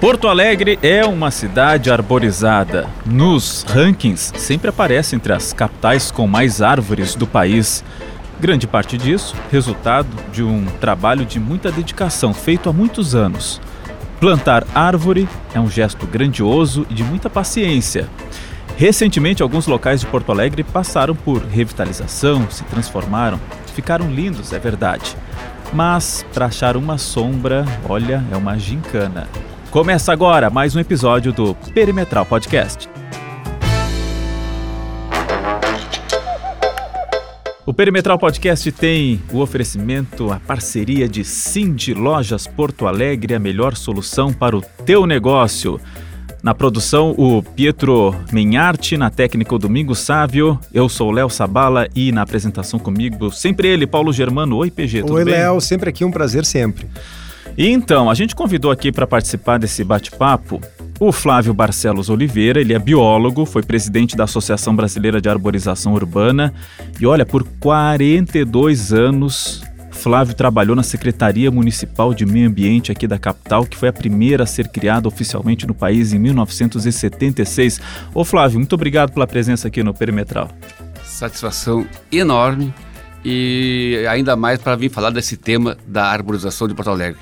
[0.00, 2.88] Porto Alegre é uma cidade arborizada.
[3.04, 7.84] Nos rankings, sempre aparece entre as capitais com mais árvores do país.
[8.40, 13.60] Grande parte disso, resultado de um trabalho de muita dedicação feito há muitos anos.
[14.18, 18.08] Plantar árvore é um gesto grandioso e de muita paciência.
[18.78, 23.38] Recentemente, alguns locais de Porto Alegre passaram por revitalização, se transformaram,
[23.74, 25.14] ficaram lindos, é verdade.
[25.74, 29.28] Mas para achar uma sombra, olha, é uma gincana.
[29.70, 32.88] Começa agora mais um episódio do Perimetral Podcast.
[37.64, 43.76] O Perimetral Podcast tem o oferecimento, a parceria de Cindy Lojas Porto Alegre, a melhor
[43.76, 45.80] solução para o teu negócio.
[46.42, 50.58] Na produção, o Pietro Menharte, na técnica, o Domingo Sávio.
[50.74, 54.56] Eu sou o Léo Sabala e na apresentação comigo, sempre ele, Paulo Germano.
[54.56, 55.34] Oi, PG, tudo Oi, bem?
[55.34, 56.88] Oi, Léo, sempre aqui, um prazer sempre.
[57.60, 60.62] E então, a gente convidou aqui para participar desse bate-papo
[60.98, 66.54] o Flávio Barcelos Oliveira, ele é biólogo, foi presidente da Associação Brasileira de Arborização Urbana
[66.98, 73.18] e olha, por 42 anos Flávio trabalhou na Secretaria Municipal de Meio Ambiente aqui da
[73.18, 77.78] capital, que foi a primeira a ser criada oficialmente no país em 1976.
[78.14, 80.48] Ô Flávio, muito obrigado pela presença aqui no Perimetral.
[81.04, 82.72] Satisfação enorme
[83.22, 87.20] e ainda mais para vir falar desse tema da arborização de Porto Alegre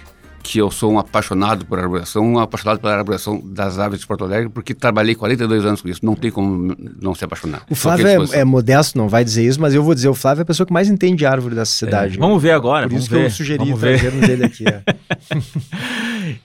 [0.49, 4.25] que eu sou um apaixonado por arborização, um apaixonado pela arborização das árvores de Porto
[4.25, 7.65] Alegre, porque trabalhei 42 anos com isso, não tem como não se apaixonar.
[7.69, 10.41] O Flávio é, é, modesto, não vai dizer isso, mas eu vou dizer, o Flávio
[10.41, 12.17] é a pessoa que mais entende árvore dessa cidade.
[12.17, 12.19] É.
[12.19, 13.21] Vamos ver agora, Por vamos isso ver.
[13.21, 14.65] que eu sugeri vamos trazermos dele aqui.
[14.67, 14.83] É.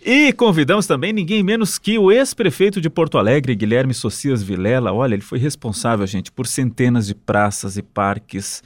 [0.28, 4.92] e convidamos também ninguém menos que o ex-prefeito de Porto Alegre, Guilherme Socias Vilela.
[4.92, 8.62] Olha, ele foi responsável, gente, por centenas de praças e parques,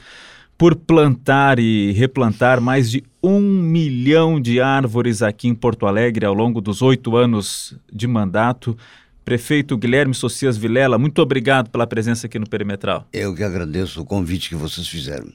[0.58, 6.34] por plantar e replantar mais de um milhão de árvores aqui em Porto Alegre ao
[6.34, 8.76] longo dos oito anos de mandato.
[9.24, 13.06] Prefeito Guilherme Socias Vilela, muito obrigado pela presença aqui no Perimetral.
[13.12, 15.28] Eu que agradeço o convite que vocês fizeram.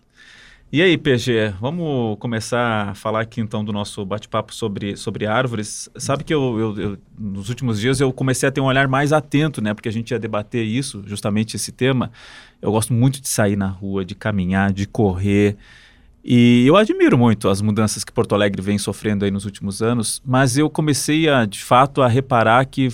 [0.74, 5.90] E aí, PG, vamos começar a falar aqui então do nosso bate-papo sobre, sobre árvores.
[5.98, 9.12] Sabe que eu, eu, eu, nos últimos dias eu comecei a ter um olhar mais
[9.12, 9.74] atento, né?
[9.74, 12.10] Porque a gente ia debater isso, justamente esse tema.
[12.62, 15.58] Eu gosto muito de sair na rua, de caminhar, de correr.
[16.24, 20.22] E eu admiro muito as mudanças que Porto Alegre vem sofrendo aí nos últimos anos,
[20.24, 22.88] mas eu comecei a, de fato, a reparar que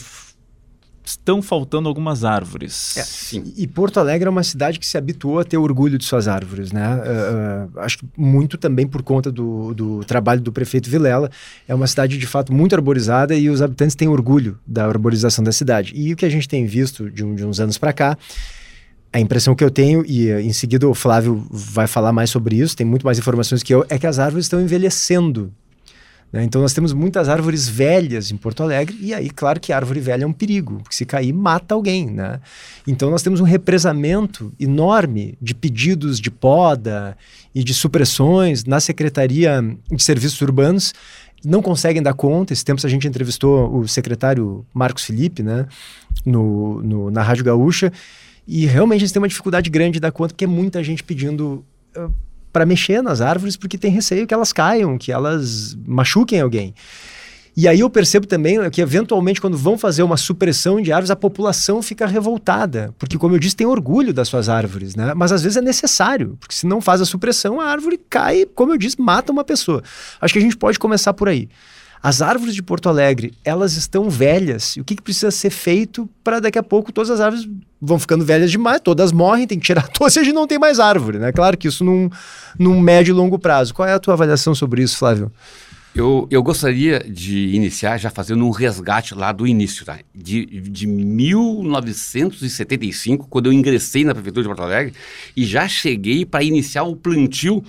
[1.09, 2.97] estão faltando algumas árvores.
[2.97, 3.53] É, sim.
[3.57, 6.73] E Porto Alegre é uma cidade que se habituou a ter orgulho de suas árvores,
[6.73, 6.97] né?
[6.97, 11.31] Uh, acho que muito também por conta do, do trabalho do prefeito Vilela.
[11.67, 15.53] É uma cidade de fato muito arborizada e os habitantes têm orgulho da arborização da
[15.53, 15.93] cidade.
[15.95, 18.17] E o que a gente tem visto de, um, de uns anos para cá
[19.13, 22.77] a impressão que eu tenho, e em seguida o Flávio vai falar mais sobre isso,
[22.77, 25.51] tem muito mais informações que eu, é que as árvores estão envelhecendo.
[26.33, 26.45] Né?
[26.45, 30.25] Então nós temos muitas árvores velhas em Porto Alegre, e aí, claro que árvore velha
[30.25, 32.11] é um perigo, porque se cair, mata alguém.
[32.11, 32.41] Né?
[32.87, 37.17] Então nós temos um represamento enorme de pedidos de poda
[37.55, 40.95] e de supressões na Secretaria de Serviços Urbanos.
[41.45, 42.53] Não conseguem dar conta.
[42.53, 45.67] Esse tempo a gente entrevistou o secretário Marcos Felipe né?
[46.27, 47.93] no, no na Rádio Gaúcha.
[48.47, 51.65] E realmente eles têm uma dificuldade grande de dar conta, porque é muita gente pedindo
[52.53, 56.75] para mexer nas árvores, porque tem receio que elas caiam, que elas machuquem alguém.
[57.61, 61.17] E aí eu percebo também que, eventualmente, quando vão fazer uma supressão de árvores, a
[61.17, 62.95] população fica revoltada.
[62.97, 65.13] Porque, como eu disse, tem orgulho das suas árvores, né?
[65.13, 68.73] Mas às vezes é necessário, porque se não faz a supressão, a árvore cai, como
[68.73, 69.83] eu disse, mata uma pessoa.
[70.21, 71.49] Acho que a gente pode começar por aí.
[72.01, 74.77] As árvores de Porto Alegre, elas estão velhas.
[74.77, 77.49] E o que, que precisa ser feito para daqui a pouco todas as árvores
[77.81, 80.59] vão ficando velhas demais, todas morrem, tem que tirar todas e a gente não tem
[80.59, 81.33] mais árvore, né?
[81.33, 82.11] Claro que isso num,
[82.59, 83.75] num médio e longo prazo.
[83.75, 85.31] Qual é a tua avaliação sobre isso, Flávio?
[85.95, 89.99] Eu, eu gostaria de iniciar já fazendo um resgate lá do início, tá?
[90.15, 94.95] De, de 1975, quando eu ingressei na Prefeitura de Porto Alegre
[95.37, 97.65] e já cheguei para iniciar o plantio,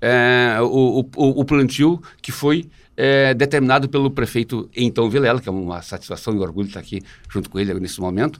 [0.00, 5.52] é, o, o, o plantio que foi é, determinado pelo prefeito então Vilela, que é
[5.52, 8.38] uma satisfação e orgulho estar aqui junto com ele nesse momento.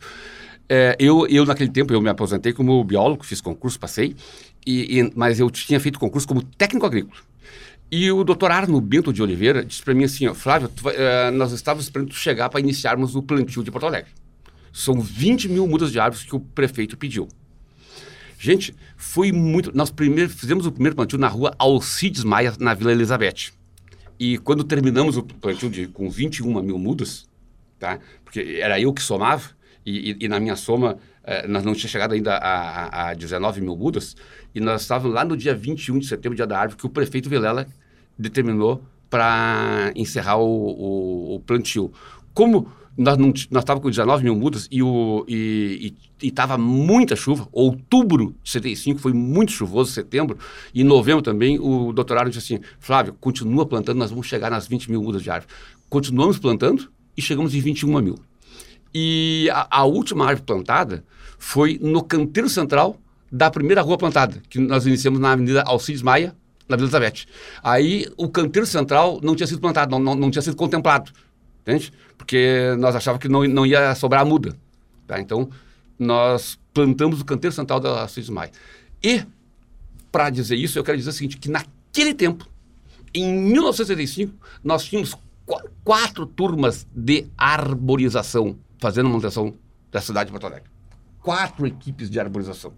[0.69, 4.17] É, eu, eu, naquele tempo, eu me aposentei como biólogo, fiz concurso, passei,
[4.67, 7.21] e, e, mas eu tinha feito concurso como técnico agrícola.
[7.91, 11.31] E o doutor Arno Bento de Oliveira disse para mim assim, ó, Flávio, tu, uh,
[11.35, 14.11] nós estávamos esperando chegar para iniciarmos o plantio de Porto Alegre.
[14.73, 17.29] São 20 mil mudas de árvores que o prefeito pediu.
[18.39, 19.77] Gente, foi muito...
[19.77, 23.53] Nós primeiro, fizemos o primeiro plantio na rua Alcides Maia, na Vila Elizabeth.
[24.19, 27.29] E quando terminamos o plantio de, com 21 mil mudas,
[27.79, 27.99] tá?
[28.25, 29.51] porque era eu que somava,
[29.85, 33.15] e, e, e na minha soma eh, nós não tinha chegado ainda a, a, a
[33.15, 34.17] 19 mil mudas,
[34.55, 37.29] e nós estávamos lá no dia 21 de setembro, dia da árvore, que o prefeito
[37.29, 37.67] Vilela
[38.19, 41.93] determinou para encerrar o, o, o, plantio.
[42.33, 47.49] como nós não nós estávamos com 19 mil mudas e o e estava muita chuva.
[47.51, 50.39] Outubro de 75 foi muito chuvoso, setembro
[50.75, 51.59] e novembro também.
[51.59, 55.31] O doutorado disse assim: Flávio, continua plantando, nós vamos chegar nas 20 mil mudas de
[55.31, 55.53] árvore.
[55.89, 58.19] Continuamos plantando e chegamos em 21 mil.
[58.95, 61.05] E a, a última árvore plantada
[61.39, 62.97] foi no canteiro central
[63.31, 66.35] da primeira rua plantada, que nós iniciamos na Avenida Alcides Maia,
[66.69, 67.27] na Vila Elizabeth.
[67.63, 71.13] Aí o canteiro central não tinha sido plantado, não, não, não tinha sido contemplado
[71.63, 71.93] entende?
[72.17, 74.57] Porque nós achávamos que não, não ia sobrar a muda.
[75.07, 75.21] Tá?
[75.21, 75.49] Então,
[75.99, 78.51] nós plantamos o canteiro central da Assis Maia.
[79.03, 79.25] E,
[80.11, 82.47] para dizer isso, eu quero dizer o seguinte, que naquele tempo,
[83.15, 85.15] em 1975, nós tínhamos
[85.47, 89.55] qu quatro turmas de arborização fazendo manutenção
[89.93, 90.69] da cidade de Porto Alegre.
[91.23, 92.73] Quatro equipes de arborização.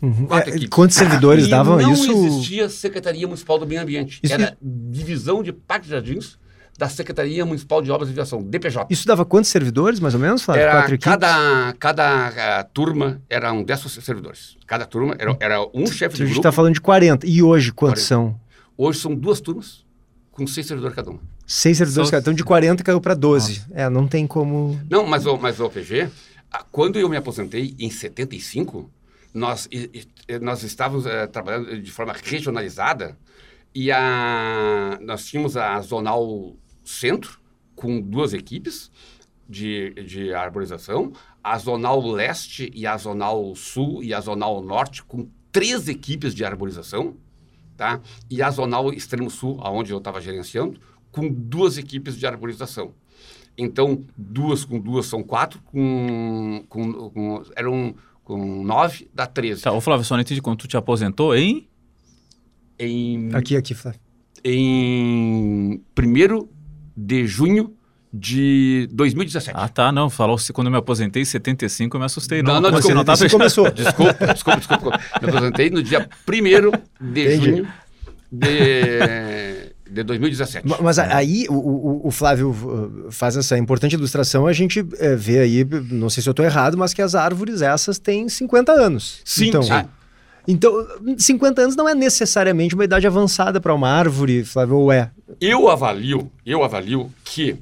[0.00, 0.28] Uhum.
[0.30, 2.06] É, quantos servidores e davam não isso?
[2.06, 4.20] Não existia Secretaria Municipal do Meio Ambiente.
[4.22, 6.38] Isso Era divisão de parques jardins
[6.78, 8.86] da Secretaria Municipal de Obras e Viação, DPJ.
[8.88, 10.62] Isso dava quantos servidores, mais ou menos, Flávio?
[10.62, 14.56] Era, Quatro cada, cada uh, turma eram 10 servidores.
[14.64, 16.22] Cada turma era, era um chefe de grupo.
[16.22, 17.26] A gente está falando de 40.
[17.26, 18.06] E hoje, quantos 40.
[18.06, 18.40] são?
[18.76, 19.84] Hoje são duas turmas,
[20.30, 21.20] com seis servidores cada uma.
[21.50, 23.60] Seis servidores cada Então, de 40 caiu para 12.
[23.60, 23.72] Nossa.
[23.72, 24.78] É, não tem como...
[24.90, 26.10] Não, mas, mas o PG,
[26.70, 28.90] quando eu me aposentei em 75,
[29.32, 29.66] nós,
[30.42, 33.16] nós estávamos uh, trabalhando de forma regionalizada
[33.74, 36.54] e a, nós tínhamos a zonal
[36.84, 37.38] centro,
[37.74, 38.90] com duas equipes
[39.48, 41.12] de, de arborização,
[41.42, 46.44] a Zonal Leste e a Zonal Sul e a Zonal Norte, com três equipes de
[46.44, 47.16] arborização,
[47.76, 48.00] tá?
[48.28, 50.78] e a Zonal Extremo Sul, aonde eu estava gerenciando,
[51.18, 52.92] com duas equipes de arborização.
[53.56, 59.62] Então, duas com duas são quatro, com, com, com eram com nove, dá treze.
[59.62, 61.66] Tá, ô Flávio, só não entendi quando tu te aposentou em...
[62.78, 63.34] Em...
[63.34, 63.98] Aqui, aqui, Flávio.
[64.44, 66.48] Em primeiro
[66.96, 67.74] de junho
[68.12, 69.58] de 2017.
[69.58, 70.08] Ah, tá, não.
[70.08, 72.42] Falou se quando eu me aposentei em 75, eu me assustei.
[72.42, 73.70] Não, não, não desculpa, não tá começou.
[73.72, 75.00] Desculpa, desculpa, desculpa.
[75.20, 77.44] Me aposentei no dia 1 de Entendi.
[77.44, 77.68] junho
[78.30, 79.57] de,
[79.90, 80.66] de 2017.
[80.82, 85.38] Mas aí o, o, o, Flávio uh, faz essa importante ilustração, a gente é, vê
[85.38, 89.20] aí, não sei se eu estou errado, mas que as árvores essas têm 50 anos.
[89.24, 89.72] Sim, então, sim.
[90.46, 90.72] Então,
[91.18, 95.10] 50 anos não é necessariamente uma idade avançada para uma árvore, Flávio, ou é?
[95.40, 97.58] Eu avalio, eu avalio que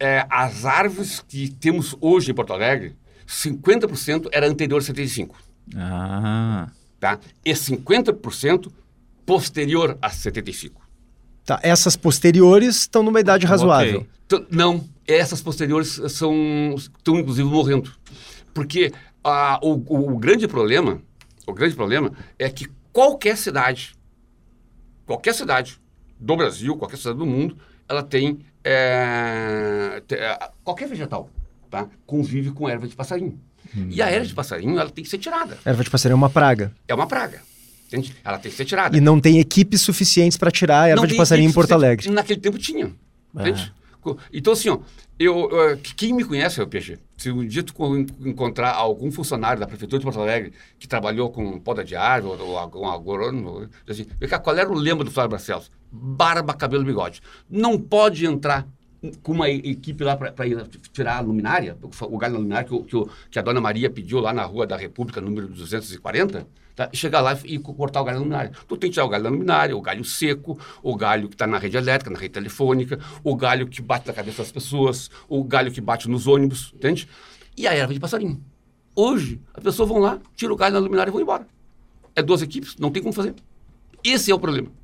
[0.00, 2.96] é, as árvores que temos hoje em Porto Alegre,
[3.26, 5.36] 50% era anterior a 75.
[5.76, 6.68] Ah.
[6.98, 7.20] Tá?
[7.44, 8.70] E 50%
[9.24, 10.87] posterior a 75.
[11.48, 14.06] Tá, essas posteriores estão numa idade razoável.
[14.30, 14.46] Okay.
[14.50, 17.90] Não, essas posteriores são estão inclusive morrendo.
[18.52, 18.92] Porque
[19.24, 21.00] ah, o, o, o grande problema
[21.46, 23.94] o grande problema é que qualquer cidade,
[25.06, 25.80] qualquer cidade
[26.20, 27.56] do Brasil, qualquer cidade do mundo,
[27.88, 31.30] ela tem, é, é, qualquer vegetal,
[31.70, 31.88] tá?
[32.04, 33.40] Convive com erva de passarinho.
[33.74, 33.88] Hum.
[33.88, 35.56] E a erva de passarinho, ela tem que ser tirada.
[35.64, 36.70] Erva de passarinho é uma praga.
[36.86, 37.40] É uma praga.
[37.88, 38.14] Entende?
[38.22, 38.96] Ela tem que ser tirada.
[38.96, 42.10] E não tem equipes suficientes para tirar a erva de passarinho em Porto Alegre.
[42.10, 42.92] Naquele tempo tinha.
[43.34, 43.72] Entende?
[44.32, 44.78] Então, assim, ó,
[45.18, 47.74] eu, eu, quem me conhece, PG, se um dia tu
[48.24, 52.56] encontrar algum funcionário da Prefeitura de Porto Alegre que trabalhou com poda de árvore ou
[52.56, 54.06] algum agrônomo, assim,
[54.42, 55.70] qual era o lema do Flávio Barcelos?
[55.90, 57.20] Barba, cabelo, bigode.
[57.50, 58.66] Não pode entrar
[59.22, 60.32] com uma equipe lá para
[60.92, 64.32] tirar a luminária, o galho da luminária que, que, que, a dona Maria pediu lá
[64.32, 66.46] na Rua da República, número 240,
[66.78, 66.90] tá?
[66.92, 68.52] chegar lá e, cortar o galho da luminária.
[68.66, 71.46] Tu tem que tirar o galho da luminária, o galho seco, o galho que está
[71.46, 75.42] na rede elétrica, na rede telefônica, o galho que bate na cabeça das pessoas, o
[75.42, 77.08] galho que bate nos ônibus, entende?
[77.56, 78.40] E a erva de passarinho.
[78.94, 81.46] Hoje, as pessoas vão lá, tiram o galho da luminária e vão embora.
[82.14, 83.34] É duas equipes, não tem como fazer.
[84.04, 84.77] Esse é o problema.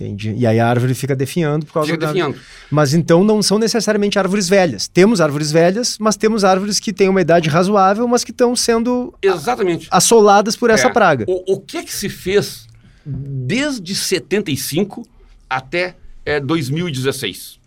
[0.00, 0.32] Entendi.
[0.36, 2.06] E aí a árvore fica definhando por causa fica da...
[2.06, 2.38] definhando.
[2.70, 4.86] Mas então não são necessariamente árvores velhas.
[4.86, 9.12] Temos árvores velhas, mas temos árvores que têm uma idade razoável, mas que estão sendo
[9.20, 9.88] Exatamente.
[9.90, 10.92] assoladas por essa é.
[10.92, 11.24] praga.
[11.26, 12.68] O, o que é que se fez
[13.04, 15.04] desde 75
[15.50, 17.58] até é, 2016?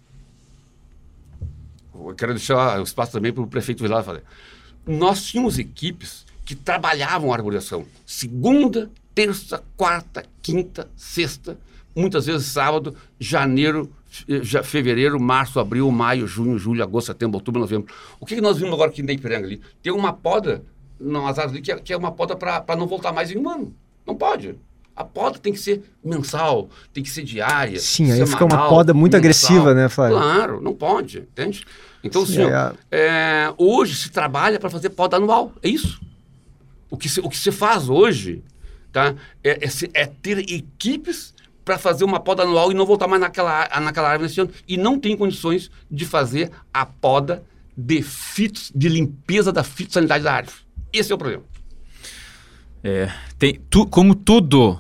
[1.94, 4.22] Eu quero deixar o espaço também para o prefeito Vilar falar.
[4.88, 11.58] Nós tínhamos equipes que trabalhavam a arborização segunda, terça, quarta, quinta, sexta,
[11.96, 13.92] muitas vezes sábado, janeiro,
[14.64, 17.94] fevereiro, março, abril, maio, junho, julho, agosto, setembro, outubro, novembro.
[18.20, 19.62] O que, que nós vimos agora aqui em Ipiranga ali?
[19.82, 20.64] Tem uma poda
[21.00, 23.50] nas árvores ali que é, que é uma poda para não voltar mais em um
[23.50, 23.74] ano.
[24.06, 24.56] Não pode.
[24.96, 27.80] A poda tem que ser mensal, tem que ser diária.
[27.80, 29.20] Sim, semanal, aí fica uma poda muito mensal.
[29.20, 30.18] agressiva, né, Flávio?
[30.18, 31.66] Claro, não pode, entende?
[32.04, 32.52] Então, Sim, senhor,
[32.92, 33.48] é...
[33.48, 36.02] É, hoje se trabalha para fazer poda anual, é isso.
[36.90, 38.44] O que se, o que se faz hoje
[38.92, 43.22] tá, é, é, é ter equipes para fazer uma poda anual e não voltar mais
[43.22, 44.52] naquela, naquela árvore nesse ano.
[44.68, 47.44] E não tem condições de fazer a poda
[47.76, 50.58] de fitos, de limpeza da fitossanidade da árvore.
[50.92, 51.44] Esse é o problema.
[52.84, 54.80] É, tem, tu, como tudo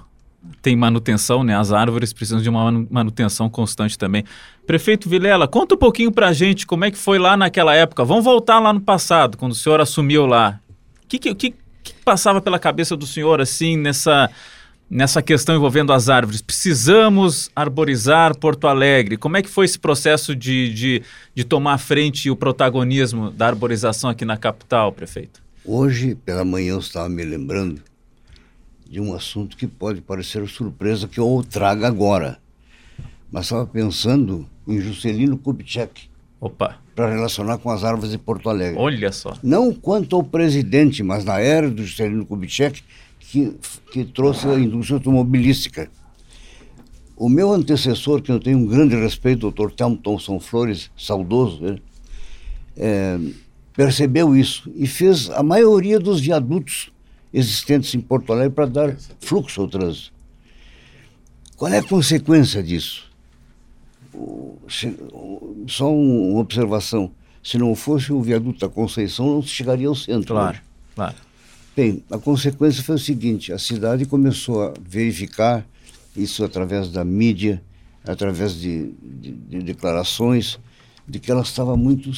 [0.61, 1.55] tem manutenção, né?
[1.55, 4.23] As árvores precisam de uma manutenção constante também.
[4.65, 8.03] Prefeito Vilela, conta um pouquinho pra gente como é que foi lá naquela época.
[8.03, 10.59] Vamos voltar lá no passado, quando o senhor assumiu lá.
[11.03, 14.29] O que, que, que, que passava pela cabeça do senhor, assim, nessa,
[14.91, 16.41] nessa questão envolvendo as árvores?
[16.41, 19.15] Precisamos arborizar Porto Alegre.
[19.15, 23.47] Como é que foi esse processo de, de, de tomar frente e o protagonismo da
[23.47, 25.41] arborização aqui na capital, prefeito?
[25.63, 27.81] Hoje, pela manhã, eu estava me lembrando
[28.89, 32.37] de um assunto que pode parecer surpresa que eu traga agora.
[33.31, 36.09] Mas estava pensando em Juscelino Kubitschek.
[36.41, 36.77] Opa.
[36.93, 38.77] Para relacionar com as árvores de Porto Alegre.
[38.77, 39.37] Olha só.
[39.41, 42.83] Não quanto ao presidente, mas na era do Juscelino Kubitschek,
[43.31, 43.55] que,
[43.91, 45.89] que trouxe a indústria automobilística.
[47.15, 49.71] O meu antecessor, que eu tenho um grande respeito, o Dr.
[49.71, 51.77] Telmo Thomson Flores, saudoso, né?
[52.75, 53.17] é,
[53.73, 56.91] percebeu isso e fez a maioria dos viadutos
[57.33, 60.11] existentes em Porto Alegre para dar fluxo ao trânsito.
[61.55, 63.09] Qual é a consequência disso?
[65.67, 67.11] só uma observação.
[67.43, 70.33] Se não fosse o viaduto da Conceição, não se chegaria ao centro.
[70.33, 70.61] Claro, hoje.
[70.95, 71.15] claro.
[71.75, 75.65] Bem, a consequência foi o seguinte: a cidade começou a verificar
[76.15, 77.61] isso através da mídia,
[78.05, 80.59] através de, de, de declarações,
[81.07, 82.11] de que ela estava muito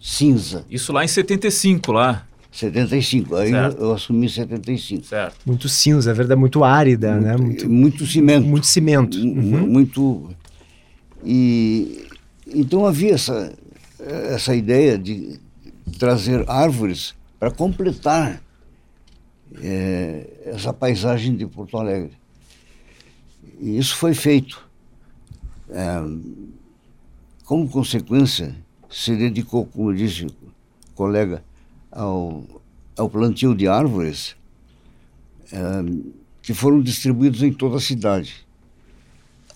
[0.00, 0.64] cinza.
[0.70, 2.26] Isso lá em 75, lá.
[2.50, 3.80] 75, aí certo.
[3.80, 5.06] eu assumi 75.
[5.06, 5.36] Certo.
[5.46, 7.36] Muito cinza, é verdade, muito árida, muito, né?
[7.36, 8.46] Muito, muito cimento.
[8.46, 9.18] Muito cimento.
[9.18, 9.66] Uhum.
[9.66, 10.30] Muito.
[11.24, 12.06] E
[12.46, 13.52] então havia essa,
[14.00, 15.38] essa ideia de
[15.98, 18.42] trazer árvores para completar
[19.62, 22.12] é, essa paisagem de Porto Alegre.
[23.60, 24.66] E isso foi feito.
[25.70, 25.96] É,
[27.44, 28.54] como consequência,
[28.90, 30.32] se dedicou, como disse o
[30.94, 31.42] colega,
[31.90, 32.44] ao,
[32.96, 34.36] ao plantio de árvores
[35.52, 35.58] é,
[36.42, 38.46] que foram distribuídos em toda a cidade.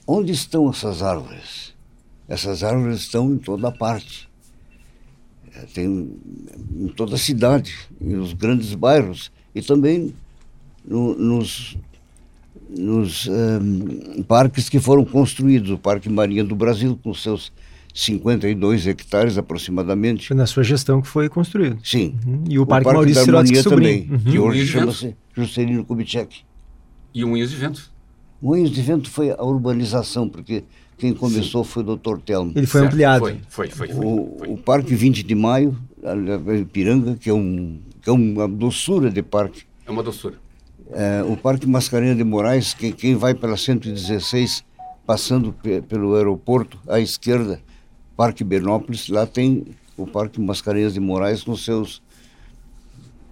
[0.07, 1.75] Onde estão essas árvores?
[2.29, 4.29] Essas árvores estão em toda parte.
[5.55, 6.19] É, tem
[6.77, 10.15] em toda a cidade, nos grandes bairros e também
[10.85, 11.77] no, nos,
[12.69, 13.33] nos um,
[14.19, 15.71] eh, parques que foram construídos.
[15.71, 17.53] O Parque Marinha do Brasil, com seus
[17.95, 20.29] 52 hectares aproximadamente.
[20.29, 21.79] Foi na sua gestão que foi construído.
[21.85, 22.15] Sim.
[22.27, 22.45] Uhum.
[22.49, 24.19] E o, o Parque, Parque Maurício Sirotsky também, uhum.
[24.19, 26.41] que hoje chama-se Juscelino Kubitschek.
[27.15, 27.93] E o Moinhos de Vento.
[28.41, 30.65] Moinhos de Vento foi a urbanização, porque
[30.97, 31.71] quem começou Sim.
[31.71, 32.19] foi o Dr.
[32.25, 32.53] Telmo.
[32.57, 32.93] Ele foi certo.
[32.93, 33.21] ampliado.
[33.21, 33.89] Foi, foi, foi.
[33.89, 34.49] foi, o, foi.
[34.49, 35.77] o Parque 20 de Maio,
[36.61, 37.79] Ipiranga, que é, um,
[38.11, 39.65] é uma doçura de parque.
[39.87, 40.37] É uma doçura.
[40.91, 44.65] É, o Parque Mascarenhas de Moraes, que, quem vai pela 116,
[45.07, 45.55] passando
[45.89, 47.61] pelo aeroporto à esquerda,
[48.17, 49.65] Parque Benópolis, lá tem
[49.97, 52.03] o Parque Mascarenhas de Moraes com seus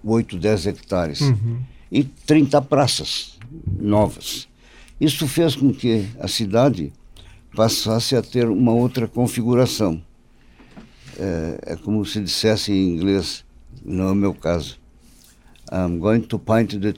[0.03, 1.21] 8, 10 hectares.
[1.21, 1.59] Uhum.
[1.91, 3.37] E 30 praças
[3.79, 4.47] novas.
[4.99, 6.93] Isso fez com que a cidade
[7.55, 10.01] passasse a ter uma outra configuração.
[11.17, 13.43] É, é como se dissesse em inglês,
[13.83, 14.79] não é o meu caso.
[15.71, 16.93] I'm going to paint the,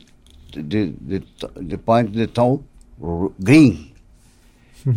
[0.51, 1.21] the, the,
[1.69, 2.63] the, paint the town
[3.39, 3.91] green.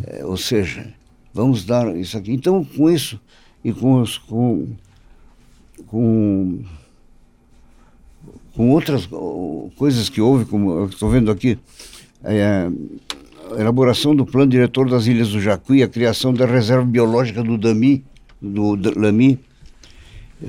[0.06, 0.92] É, ou seja,
[1.33, 2.33] vamos dar isso aqui.
[2.33, 3.21] Então, com isso
[3.64, 4.68] e com, os, com,
[5.87, 6.64] com,
[8.54, 9.09] com outras
[9.76, 11.59] coisas que houve, como eu estou vendo aqui,
[12.25, 12.71] é,
[13.52, 17.56] a elaboração do plano diretor das Ilhas do Jacuí, a criação da reserva biológica do
[17.56, 18.04] Dami,
[18.40, 19.38] do Lami,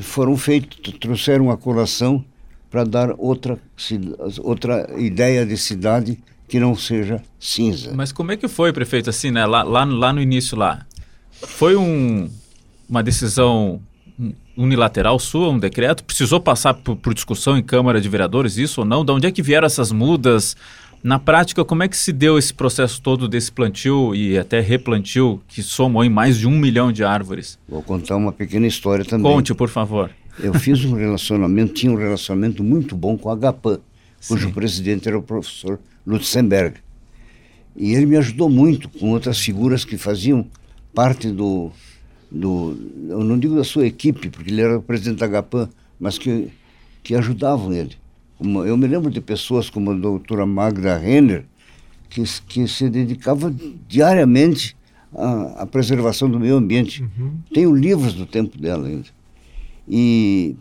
[0.01, 2.24] foram feitos, trouxeram a colação
[2.70, 3.58] para dar outra,
[4.39, 7.91] outra ideia de cidade que não seja cinza.
[7.94, 9.46] Mas como é que foi, prefeito, assim, né?
[9.46, 10.86] Lá, lá, lá no início lá,
[11.32, 12.29] foi um,
[12.89, 13.82] uma decisão
[14.56, 16.03] unilateral sua, um decreto?
[16.03, 19.06] Precisou passar por, por, discussão em Câmara de Vereadores, isso ou não?
[19.06, 20.56] De onde é que vieram essas mudas?
[21.04, 25.42] Na prática, como é que se deu esse processo todo desse plantio e até replantio
[25.48, 27.58] que somou em mais de um milhão de árvores?
[27.68, 29.32] Vou contar uma pequena história também.
[29.32, 30.10] Conte, por favor.
[30.39, 33.80] Eu fiz um relacionamento, tinha um relacionamento muito bom com a HAPAN,
[34.27, 36.77] cujo presidente era o professor Lutzenberg.
[37.75, 40.46] E ele me ajudou muito com outras figuras que faziam
[40.94, 41.72] parte do,
[42.30, 42.75] do
[43.08, 46.50] eu não digo da sua equipe, porque ele era o presidente da GAPAN, mas que,
[47.04, 47.96] que ajudavam ele.
[48.39, 51.46] Eu me lembro de pessoas como a doutora Magda Renner,
[52.10, 53.53] que, que se dedicava
[53.88, 54.77] diariamente
[55.13, 57.01] à, à preservação do meio ambiente.
[57.01, 57.39] Uhum.
[57.53, 59.08] Tenho livros do tempo dela ainda.
[59.88, 60.56] E,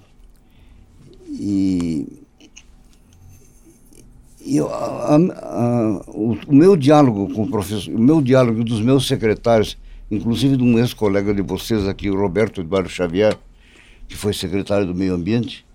[1.28, 2.06] e
[4.46, 9.06] eu, a, a, o, o, meu diálogo com o professor, o meu diálogo dos meus
[9.06, 9.76] secretários,
[10.10, 13.36] inclusive de um ex-colega de vocês aqui, o Roberto Eduardo Xavier,
[14.06, 15.65] que foi secretário do Meio Ambiente,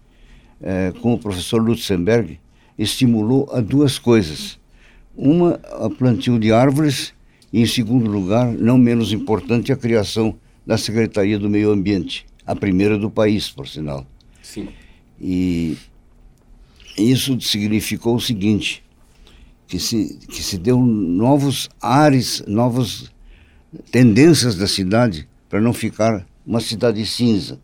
[0.61, 2.39] é, com o professor Lutzenberg,
[2.77, 4.59] estimulou a duas coisas.
[5.15, 7.13] Uma, a plantio de árvores,
[7.51, 12.55] e, em segundo lugar, não menos importante, a criação da Secretaria do Meio Ambiente, a
[12.55, 14.05] primeira do país, por sinal.
[14.41, 14.69] Sim.
[15.19, 15.77] E
[16.97, 18.83] isso significou o seguinte,
[19.67, 23.11] que se, que se deu novos ares, novas
[23.91, 27.59] tendências da cidade para não ficar uma cidade cinza,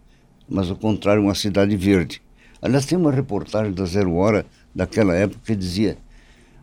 [0.47, 2.21] mas ao contrário, uma cidade verde.
[2.61, 5.97] Aliás, tem uma reportagem da Zero Hora daquela época que dizia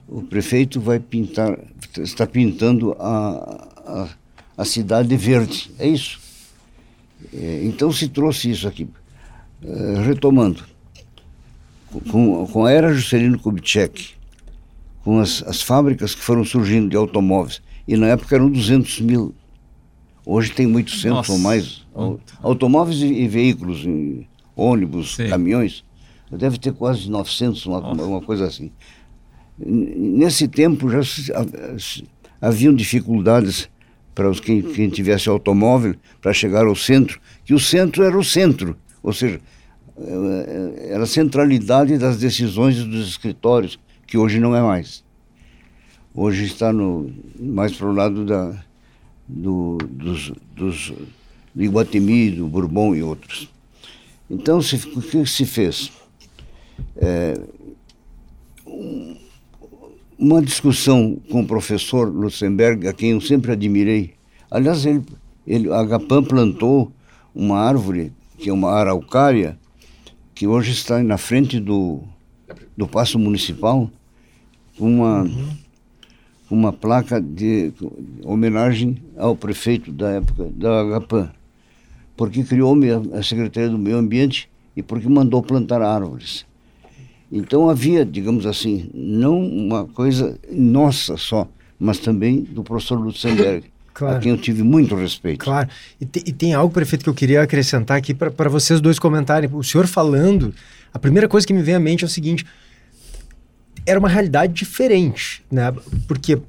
[0.08, 1.58] o prefeito vai pintar,
[1.98, 4.08] está pintando a, a,
[4.58, 5.70] a cidade verde.
[5.78, 6.20] É isso.
[7.32, 8.86] É, então se trouxe isso aqui.
[9.62, 10.62] É, retomando,
[12.10, 14.10] com, com a era Juscelino Kubitschek,
[15.02, 19.34] com as, as fábricas que foram surgindo de automóveis, e na época eram 200 mil,
[20.24, 21.32] hoje tem 800 Nossa.
[21.32, 21.86] ou mais,
[22.42, 25.28] automóveis e, e veículos, e ônibus, Sim.
[25.28, 25.84] caminhões,
[26.30, 28.70] deve ter quase 900, uma, uma coisa assim.
[29.58, 31.00] Nesse tempo já
[32.40, 33.68] haviam dificuldades
[34.14, 38.24] para os quem, quem tivesse automóvel para chegar ao centro, que o centro era o
[38.24, 39.40] centro, ou seja,
[39.96, 45.04] eh, era a centralidade das decisões dos escritórios, que hoje não é mais.
[46.14, 48.56] Hoje está no, mais para o lado da,
[49.26, 50.92] do, dos, dos,
[51.54, 53.52] do Iguatemi, do Bourbon e outros.
[54.28, 55.92] Então, se, o que se fez?
[56.96, 57.38] É,
[58.66, 59.16] um,
[60.18, 64.14] uma discussão com o professor Lutzenberg, a quem eu sempre admirei.
[64.50, 65.02] Aliás, ele,
[65.46, 66.90] ele, a Agapam plantou
[67.34, 69.58] uma árvore, que é uma araucária,
[70.34, 72.00] que hoje está na frente do,
[72.76, 73.90] do Paço Municipal,
[74.78, 75.48] com uma, uhum.
[76.50, 77.72] uma placa de
[78.24, 81.30] homenagem ao prefeito da época da Agapam,
[82.16, 82.76] porque criou
[83.12, 86.44] a Secretaria do Meio Ambiente e porque mandou plantar árvores.
[87.30, 91.48] Então havia, digamos assim, não uma coisa nossa só,
[91.78, 93.66] mas também do professor Lutzenberg.
[93.94, 94.16] Claro.
[94.16, 95.44] a quem eu tive muito respeito.
[95.44, 95.68] Claro.
[96.00, 99.48] E, te, e tem algo, prefeito, que eu queria acrescentar aqui para vocês dois comentarem.
[99.52, 100.52] O senhor falando,
[100.92, 102.44] a primeira coisa que me vem à mente é o seguinte:
[103.86, 105.72] era uma realidade diferente, né?
[106.08, 106.40] Porque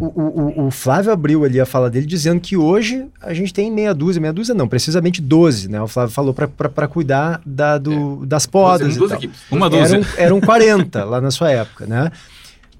[0.00, 3.70] o, o, o, Flávio abriu ali a fala dele dizendo que hoje a gente tem
[3.70, 5.80] meia dúzia, meia dúzia não, precisamente 12, né?
[5.80, 8.26] O Flávio falou para cuidar da, do, é.
[8.26, 8.96] das podas.
[8.96, 9.40] Duas equipes.
[9.50, 9.98] Uma dúzia.
[10.18, 12.10] Eram, eram 40 lá na sua época, né?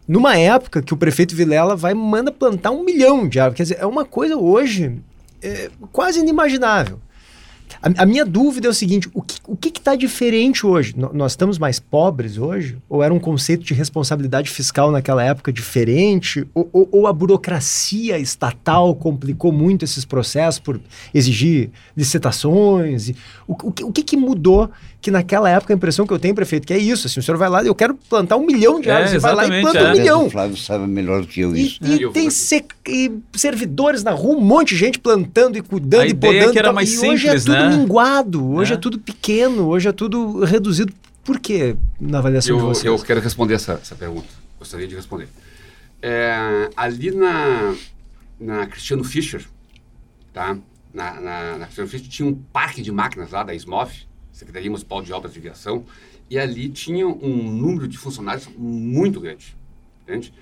[0.06, 3.56] Numa época que o prefeito Vilela vai manda plantar um milhão de árvores.
[3.56, 5.00] Quer dizer, é uma coisa hoje
[5.42, 6.98] é, quase inimaginável.
[7.82, 10.94] A, a, minha dúvida é o seguinte: o que o está diferente hoje?
[10.96, 12.78] N nós estamos mais pobres hoje?
[12.88, 16.46] Ou era um conceito de responsabilidade fiscal naquela época diferente?
[16.54, 20.80] Ou, ou, ou a burocracia estatal complicou muito esses processos por
[21.12, 23.10] exigir licitações?
[23.10, 24.70] E, o, o, o que, que mudou
[25.04, 27.36] que naquela época a impressão que eu tenho, prefeito, que é isso, assim, o senhor
[27.36, 29.60] vai lá, eu quero plantar um milhão de é, árvores, é, você vai lá e
[29.60, 29.90] planta é.
[29.90, 30.26] um milhão.
[30.26, 31.78] O Flávio sabe melhor do que eu isso.
[31.82, 32.30] E, e tem
[32.88, 36.52] e servidores na rua, um monte de gente plantando e cuidando a e podando.
[36.52, 37.28] Que era mais e simples, hoje
[37.66, 38.74] é tudo minguado, hoje é.
[38.74, 38.78] é.
[38.78, 40.92] tudo pequeno, hoje é tudo reduzido.
[41.24, 42.84] Por que na avaliação eu, de vocês?
[42.84, 45.28] Eu quero responder essa, essa pergunta, gostaria de responder.
[46.02, 47.74] É, ali na,
[48.38, 49.46] na Cristiano Fischer,
[50.32, 50.56] tá?
[50.92, 55.02] Na, na, na Cristiano Fischer tinha um parque de máquinas lá da SMOF, Secretaria Municipal
[55.02, 55.84] de Obras de Viação,
[56.28, 59.56] e ali tinha um número de funcionários muito grande.
[60.02, 60.32] Entende?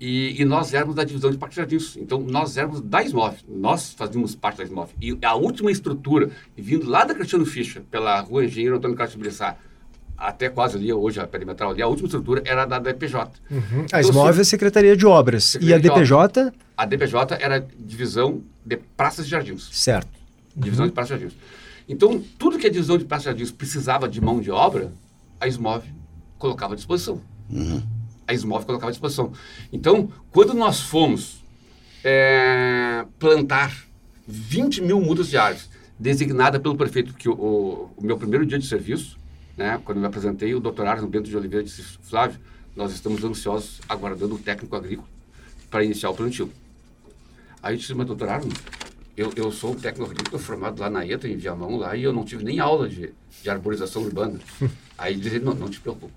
[0.00, 1.96] E, e, nós éramos da divisão de Jardins.
[1.96, 3.36] Então, nós éramos da SMOV.
[3.48, 4.92] Nós fazíamos parte da SMOV.
[5.00, 9.20] E a última estrutura, vindo lá da Cristiano Fischer, pela rua Engenheiro Antônio Carlos de
[9.20, 9.56] Bressá,
[10.16, 13.32] até quase ali, hoje a perimetral ali, a última estrutura era da DPJ.
[13.50, 13.60] Uhum.
[13.92, 15.44] A então, SMOV é a Secretaria de Obras.
[15.44, 16.52] Secretaria e a DPJ?
[16.76, 19.68] A DPJ era divisão de praças e jardins.
[19.72, 20.08] Certo.
[20.56, 20.90] Divisão uhum.
[20.90, 21.38] de praças e jardins.
[21.88, 24.92] Então, tudo que a divisão de praça de jardins precisava de mão de obra,
[25.40, 25.84] a SMOV
[26.38, 27.20] colocava à disposição.
[27.50, 27.82] Uhum.
[28.28, 29.32] A SMOV colocava à disposição.
[29.72, 31.42] Então, quando nós fomos
[32.04, 33.74] é, plantar
[34.26, 38.58] 20 mil mudas de árvores, designada pelo prefeito, que o, o, o, meu primeiro dia
[38.58, 39.18] de serviço,
[39.56, 42.38] né, quando me apresentei, o doutor Arno Bento de Oliveira disse, Flávio,
[42.76, 45.08] nós estamos ansiosos aguardando o técnico agrícola
[45.70, 46.52] para iniciar o plantio.
[47.62, 48.52] Aí eu disse, mas doutor Arno,
[49.16, 52.24] eu, eu sou técnico agrícola formado lá na ETA, em Viamão, lá, e eu não
[52.24, 53.12] tive nem aula de,
[53.42, 54.38] de arborização urbana.
[54.96, 56.14] Aí dizem, não, não te preocupe.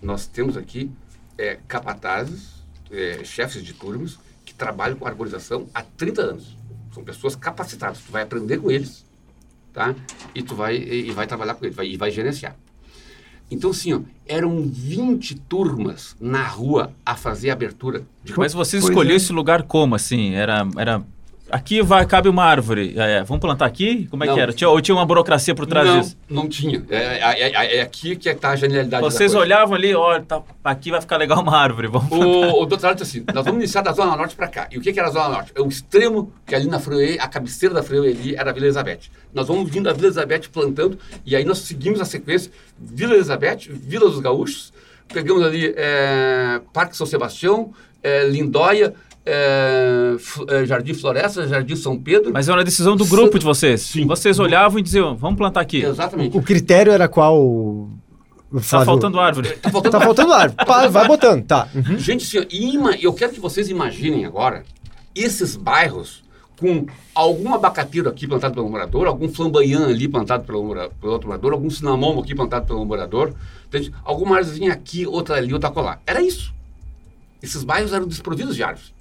[0.00, 0.90] Nós temos aqui
[1.38, 6.56] é, capatazes, é, chefes de turmas, que trabalham com arborização há 30 anos.
[6.92, 8.00] São pessoas capacitadas.
[8.00, 9.06] Tu vai aprender com eles,
[9.72, 9.94] tá?
[10.34, 12.56] E tu vai, e, e vai trabalhar com eles, vai, e vai gerenciar.
[13.50, 18.04] Então, assim, ó, eram 20 turmas na rua a fazer a abertura.
[18.22, 18.36] De...
[18.36, 19.16] Mas vocês Pois escolheram é.
[19.16, 20.34] esse lugar como, assim?
[20.34, 20.68] Era...
[20.76, 21.02] era...
[21.50, 22.94] Aqui vai, cabe uma árvore.
[22.96, 24.06] É, vamos plantar aqui?
[24.10, 24.34] Como é Não.
[24.34, 24.52] que era?
[24.52, 26.16] Tinha, ou tinha uma burocracia por trás não, disso?
[26.28, 26.84] não tinha.
[26.90, 30.90] É, é- é- é aqui que está a genialidade Vocês olhavam ali, olha, tá, aqui
[30.90, 31.88] vai ficar legal uma árvore.
[31.88, 34.68] Vamos O, o doutorado disse assim, nós vamos iniciar da Zona Norte para cá.
[34.70, 35.52] E o que, que era a Zona Norte?
[35.54, 38.66] É o extremo, que ali na Freeway, a cabeceira da Freeway ali era a Vila
[38.66, 39.00] Elizabeth.
[39.32, 43.68] Nós vamos vindo da Vila Elizabeth plantando, e aí nós seguimos a sequência, Vila Elizabeth,
[43.70, 44.72] Vila dos Gaúchos,
[45.12, 48.94] pegamos ali é, Parque São Sebastião, é, Lindóia,
[49.28, 50.16] é,
[50.48, 52.32] é, Jardim Floresta, Jardim São Pedro.
[52.32, 53.82] Mas era uma decisão do grupo de vocês.
[53.82, 54.06] Sim.
[54.06, 55.82] Vocês olhavam e diziam, vamos plantar aqui.
[55.82, 56.36] Exatamente.
[56.36, 57.88] O critério era qual?
[58.52, 58.86] Tá Flávio?
[58.86, 59.50] faltando árvore.
[59.58, 60.64] Tá faltando Tá faltando árvore.
[60.66, 61.68] Pá, Vai botando, tá.
[61.74, 61.98] Uhum.
[62.00, 64.64] Gente, e ima- eu quero que vocês imaginem agora
[65.14, 66.24] esses bairros
[66.58, 71.28] com algum abacateiro aqui plantado pelo morador, algum flamboyant ali plantado pelo, mora- pelo outro
[71.28, 73.32] morador, algum cinamomo aqui plantado pelo morador,
[73.66, 73.92] entende?
[74.04, 76.00] alguma árvorezinha aqui, outra ali, outra colar.
[76.06, 76.52] Era isso.
[77.42, 78.92] Esses bairros eram desprovidos de árvores.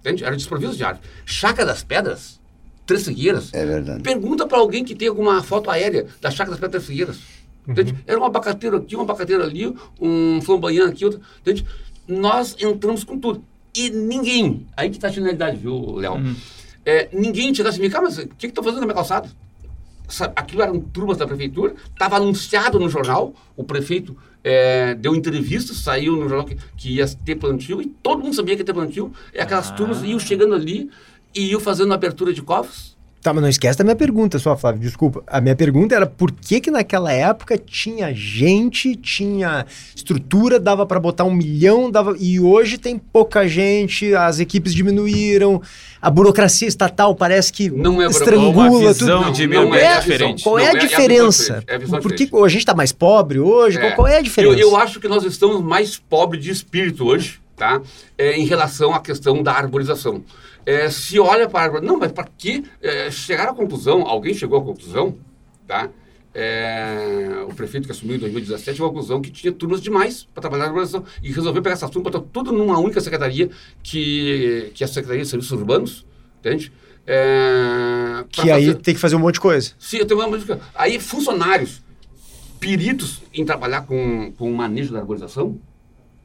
[0.00, 0.24] Entende?
[0.24, 1.08] Eram desprovidos de árvores.
[1.24, 2.40] Chácara das Pedras,
[2.86, 3.52] Três Figueiras.
[3.52, 4.02] É verdade.
[4.02, 7.18] Pergunta para alguém que tem alguma foto aérea da Chácara das Pedras Figueiras.
[7.66, 7.94] Entende?
[8.06, 11.20] Era um abacateiro aqui, um abacateiro ali, um flamboyant aqui, outro.
[11.40, 11.66] Entende?
[12.06, 13.44] Nós entramos com tudo.
[13.74, 16.34] E ninguém, aí que está a genialidade, viu, Léo?
[16.84, 19.28] É, ninguém chegasse e me cara, mas o que estão fazendo na minha calçada?
[20.08, 25.74] Sabe, Aquilo eram turmas da prefeitura, estava anunciado no jornal, o prefeito é, deu entrevista,
[25.74, 28.72] saiu no jornal que, que ia ter plantio, e todo mundo sabia que ia ter
[28.72, 29.74] plantio, e aquelas Ah.
[29.74, 30.90] turmas iam chegando ali
[31.34, 32.96] e iam fazendo abertura de covos.
[33.20, 35.24] Tá, mas não esquece da minha pergunta só, Flávio, desculpa.
[35.26, 41.00] A minha pergunta era por que que naquela época tinha gente, tinha estrutura, dava pra
[41.00, 45.60] botar um milhão, dava e hoje tem pouca gente, as equipes diminuíram,
[46.00, 48.86] a burocracia estatal parece que Não é estrangula uma tudo.
[48.94, 50.00] visão Não, de não meio é visão.
[50.00, 50.42] diferente.
[50.44, 51.42] Qual é Não, a é- é diferença?
[51.42, 53.78] diferente, é a visão Por que a gente tá mais pobre hoje?
[53.78, 53.90] É.
[53.90, 54.54] Qual é a diferença?
[54.60, 57.82] Eu, eu acho que nós estamos mais pobres de espírito hoje, tá?
[58.16, 60.22] É, em relação à questão da arborização.
[60.64, 61.86] É, se olha para a árvore...
[61.86, 65.16] Não, mas para que é, chegar à conclusão, alguém chegou à conclusão,
[65.66, 65.88] tá?
[66.34, 70.42] É, o prefeito que assumiu em 2017 chegou à conclusão que tinha turmas demais para
[70.42, 73.50] trabalhar na arborização e resolveu pegar essas turmas, botar tudo numa única secretaria,
[73.82, 76.06] que, que é a Secretaria de Serviços Urbanos,
[76.38, 76.70] entende?
[77.06, 79.72] É, Que aí fazer- tem que fazer um monte de coisa.
[79.78, 80.60] Sim, eu tenho uma música.
[80.74, 81.82] Aí, funcionários,
[82.60, 85.58] peritos em trabalhar com, com o manejo da arborização,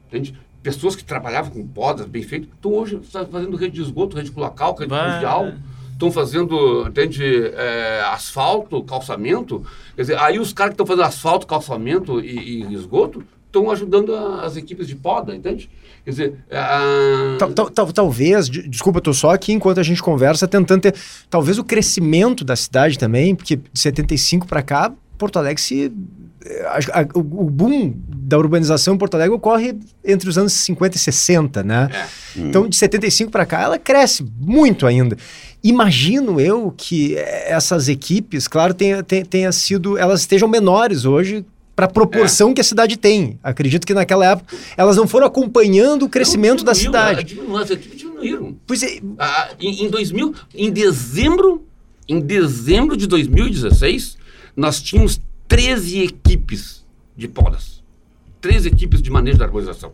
[0.07, 0.37] entende?
[0.63, 4.31] Pessoas que trabalhavam com podas bem feitas, estão hoje tá fazendo rede de esgoto, rede
[4.31, 5.11] cloacal, rede Vai.
[5.11, 5.53] fluvial,
[5.91, 7.23] estão fazendo, entende,
[7.53, 9.61] é, asfalto, calçamento.
[9.95, 14.15] Quer dizer, aí os caras que estão fazendo asfalto, calçamento e, e esgoto estão ajudando
[14.15, 15.69] a- as equipes de poda, entende?
[16.03, 19.79] Quer dizer, é, a- Tal- tal- tal- talvez, de- desculpa, eu tô só aqui enquanto
[19.79, 20.95] a gente conversa, tentando ter.
[21.29, 25.91] Talvez o crescimento da cidade também, porque de 75 para cá, Porto Alegre se.
[26.65, 30.99] A- a- o, boom da urbanização em Porto Alegre ocorre entre os anos 50 e
[30.99, 31.89] 60, né?
[31.93, 32.05] É.
[32.39, 35.15] Então, de 75 para cá, ela cresce muito ainda.
[35.63, 39.97] Imagino eu que essas equipes, claro, tenha, tenha, tenha sido.
[39.97, 43.39] Elas estejam menores hoje para a proporção que a cidade tem.
[43.41, 47.23] Acredito que naquela época elas não foram acompanhando o crescimento Não, da cidade.
[47.23, 48.55] diminuiu, As equipes diminuíram.
[48.67, 51.65] Pois é, Ah, em, em 2000, em dezembro,
[52.09, 54.17] em dezembro de 2016,
[54.55, 55.19] nós tínhamos
[55.53, 56.83] 13 equipes
[57.15, 57.83] de podas.
[58.41, 59.93] 13 equipes de manejo da arborização.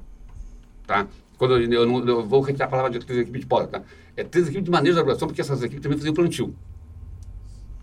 [0.87, 1.05] Tá?
[1.37, 3.83] Quando eu, eu não- eu vou retirar a palavra de 13 equipes de poda, tá?
[4.15, 6.55] É 13 equipes de manejo da arborização, porque essas equipes também faziam plantio.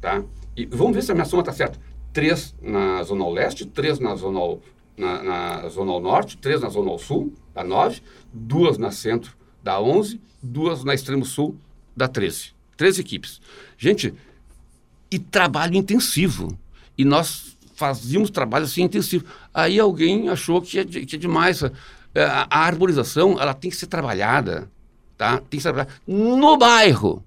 [0.01, 0.25] Tá?
[0.57, 1.79] E vamos ver se a minha soma está certa.
[2.15, 4.59] Três na Zona Leste, três na Zona,
[4.97, 8.01] na, na zona Norte, três na Zona Sul, da 9,
[8.33, 11.59] duas na Centro, da 11, duas na Extremo Sul,
[11.95, 12.55] da 13.
[12.75, 13.39] Três equipes.
[13.77, 14.15] Gente,
[15.11, 16.59] e trabalho intensivo.
[16.97, 19.25] E nós fazíamos trabalho assim intensivo.
[19.55, 21.63] Aí alguém achou que é, de- que é demais.
[22.15, 24.69] É, A, a arborização, ela tem que ser trabalhada,
[25.17, 25.37] tá?
[25.39, 27.23] Tem que ser trabalhada no bairro.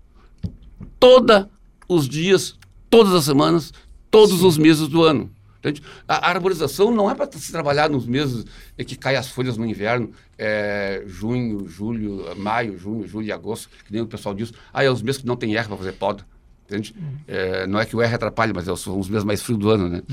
[1.00, 1.46] Todos
[1.88, 2.58] os dias,
[2.90, 3.72] todas as semanas,
[4.12, 5.30] todos os meses do ano.
[5.60, 5.84] Entende?
[6.08, 8.46] A a arborização não é para se trabalhar nos meses
[8.78, 13.70] em que caem as folhas no inverno, é, junho, julho, maio, junho, julho e agosto,
[13.86, 14.54] que nem o pessoal diz.
[14.74, 16.26] Ah, é os meses que não tem erva para fazer poda.
[16.70, 16.94] Entende?
[17.28, 19.90] É, não é que o R atrapalhe, mas são os meses mais frios do ano,
[19.90, 20.04] né?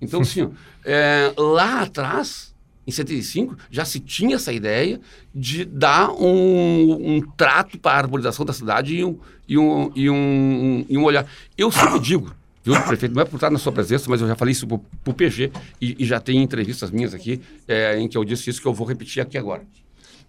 [0.00, 0.48] Então, assim,
[0.84, 2.54] é, lá atrás,
[2.86, 5.00] em 75, já se tinha essa ideia
[5.34, 10.08] de dar um, um trato para a arborização da cidade e um, e um, e
[10.08, 11.26] um, e um olhar.
[11.56, 12.32] Eu sempre digo,
[12.62, 15.10] viu, prefeito, não é por estar na sua presença, mas eu já falei isso para
[15.10, 18.62] o PG e, e já tem entrevistas minhas aqui é, em que eu disse isso
[18.62, 19.64] que eu vou repetir aqui agora.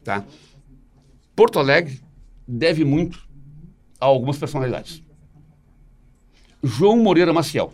[0.04, 0.26] Tá?
[1.36, 2.02] Porto Alegre
[2.48, 3.20] deve muito
[4.02, 5.04] a algumas personalidades.
[6.64, 7.74] João Moreira Maciel.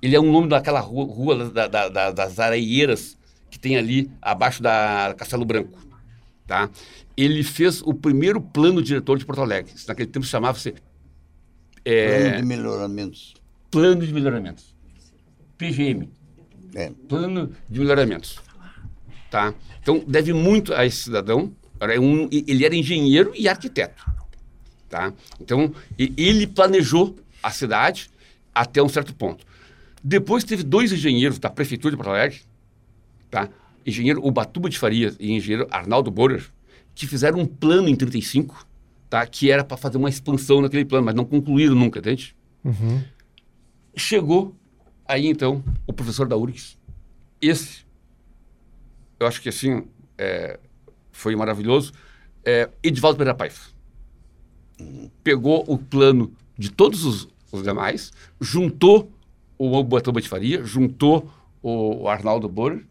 [0.00, 3.16] Ele é um nome daquela rua, rua da, da, da, das areieiras
[3.50, 5.78] que tem ali abaixo da Castelo Branco.
[6.46, 6.68] Tá?
[7.16, 9.72] Ele fez o primeiro plano diretor de Porto Alegre.
[9.74, 10.74] Isso naquele tempo chamava-se
[11.84, 13.34] é, plano de melhoramentos.
[13.70, 14.74] Plano de melhoramentos.
[15.56, 16.08] PGM.
[16.74, 16.90] É.
[17.08, 18.40] Plano de melhoramentos.
[19.30, 19.54] Tá?
[19.80, 21.52] Então, deve muito a esse cidadão.
[22.30, 24.04] Ele era engenheiro e arquiteto.
[24.88, 25.12] Tá?
[25.40, 28.10] Então, ele planejou a cidade
[28.54, 29.44] até um certo ponto.
[30.02, 32.40] Depois teve dois engenheiros da Prefeitura de Porto Alegre,
[33.30, 33.48] tá?
[33.86, 36.44] engenheiro Ubatuba de Farias e engenheiro Arnaldo Borer,
[36.94, 38.66] que fizeram um plano em 35,
[39.08, 39.24] tá?
[39.26, 42.36] que era para fazer uma expansão naquele plano, mas não concluíram nunca, entende?
[42.64, 43.02] Uhum.
[43.96, 44.54] Chegou
[45.06, 46.78] aí, então, o professor da URGS.
[47.40, 47.84] Esse,
[49.18, 49.84] eu acho que assim,
[50.16, 50.58] é,
[51.10, 51.92] foi maravilhoso,
[52.44, 53.60] é, Edivaldo Pereira Paiva.
[55.22, 59.10] Pegou o plano de todos os, os demais, juntou
[59.58, 60.28] o Ubatuba de
[60.64, 61.28] juntou
[61.60, 62.86] o, o Arnaldo Borer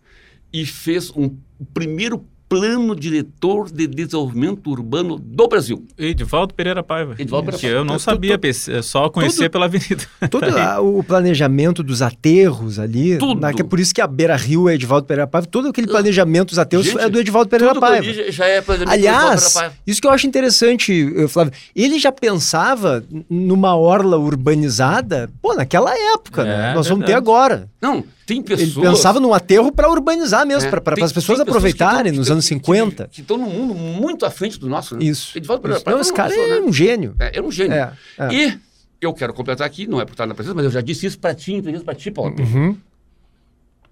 [0.51, 1.37] e fez um
[1.73, 5.87] primeiro plano diretor de desenvolvimento urbano do Brasil.
[5.97, 7.15] Edivaldo Pereira Paiva.
[7.17, 10.03] Edivaldo Pereira Que eu não sabia, é só conhecer pela avenida.
[10.29, 10.47] Todo
[10.83, 13.39] o planejamento dos aterros ali, Tudo.
[13.39, 15.87] Na, que é por isso que a Beira Rio é Edivaldo Pereira Paiva, todo aquele
[15.87, 18.31] planejamento dos aterros Gente, é do Edivaldo Pereira Tudo Paiva.
[18.31, 19.73] já é planejamento Aliás, Paiva.
[19.87, 25.93] isso que eu acho interessante, eh, Flávio, ele já pensava numa orla urbanizada, pô, naquela
[26.15, 26.73] época, É, né?
[26.73, 27.29] Nós vamos ter verdade.
[27.29, 27.69] agora.
[27.81, 28.77] Não, tem pessoas...
[28.77, 32.31] Ele pensava num aterro para urbanizar mesmo, É, para as pessoas que aproveitarem nos que
[32.31, 33.09] anos tão- 50.
[33.09, 35.03] Que estão no mundo muito à frente do nosso, né?
[35.03, 35.37] Isso.
[35.37, 35.83] Edivaldo Pereira Isso.
[35.83, 36.65] Paiva Não, esse cara é né?
[36.65, 37.13] um gênio.
[37.19, 37.73] É, era um gênio.
[37.75, 38.33] É, é.
[38.33, 38.57] E
[39.01, 41.19] eu quero completar aqui, não é por estar na presença, mas eu já disse isso
[41.19, 42.33] para ti, entrevista para ti, Paulo.
[42.39, 42.77] Uhum.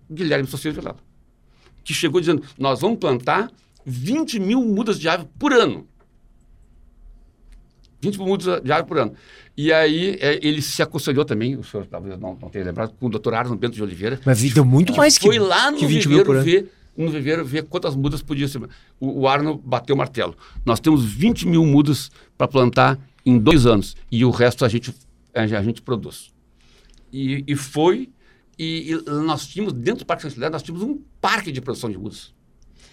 [0.09, 0.99] Guilherme Socia Velado,
[1.83, 3.51] que chegou dizendo, nós vamos plantar
[3.85, 5.85] 20 mil mudas de árvore por ano.
[8.01, 9.13] 20 mil mudas de árvore por ano.
[9.61, 13.07] E aí é, ele se aconselhou também, o senhor talvez não, não tenha lembrado, com
[13.07, 15.77] o doutor Arno Bento de Oliveira, Mas vi- deu muito mais que, foi lá no
[15.77, 18.61] que 20 mil viveiro ver no viveiro ver quantas mudas podia ser.
[19.01, 20.33] O, o Arno bateu o martelo.
[20.65, 24.95] Nós temos 20 mil mudas para plantar em dois anos e o resto a gente,
[25.33, 26.31] a, gente produz.
[27.11, 28.09] E, e foi,
[28.57, 31.97] e, e nós tínhamos, dentro do Parque Silvestre, nós tínhamos um parque de produção de
[31.97, 32.33] mudas.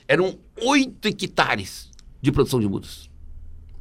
[0.09, 3.09] Eram oito hectares de produção de mudas.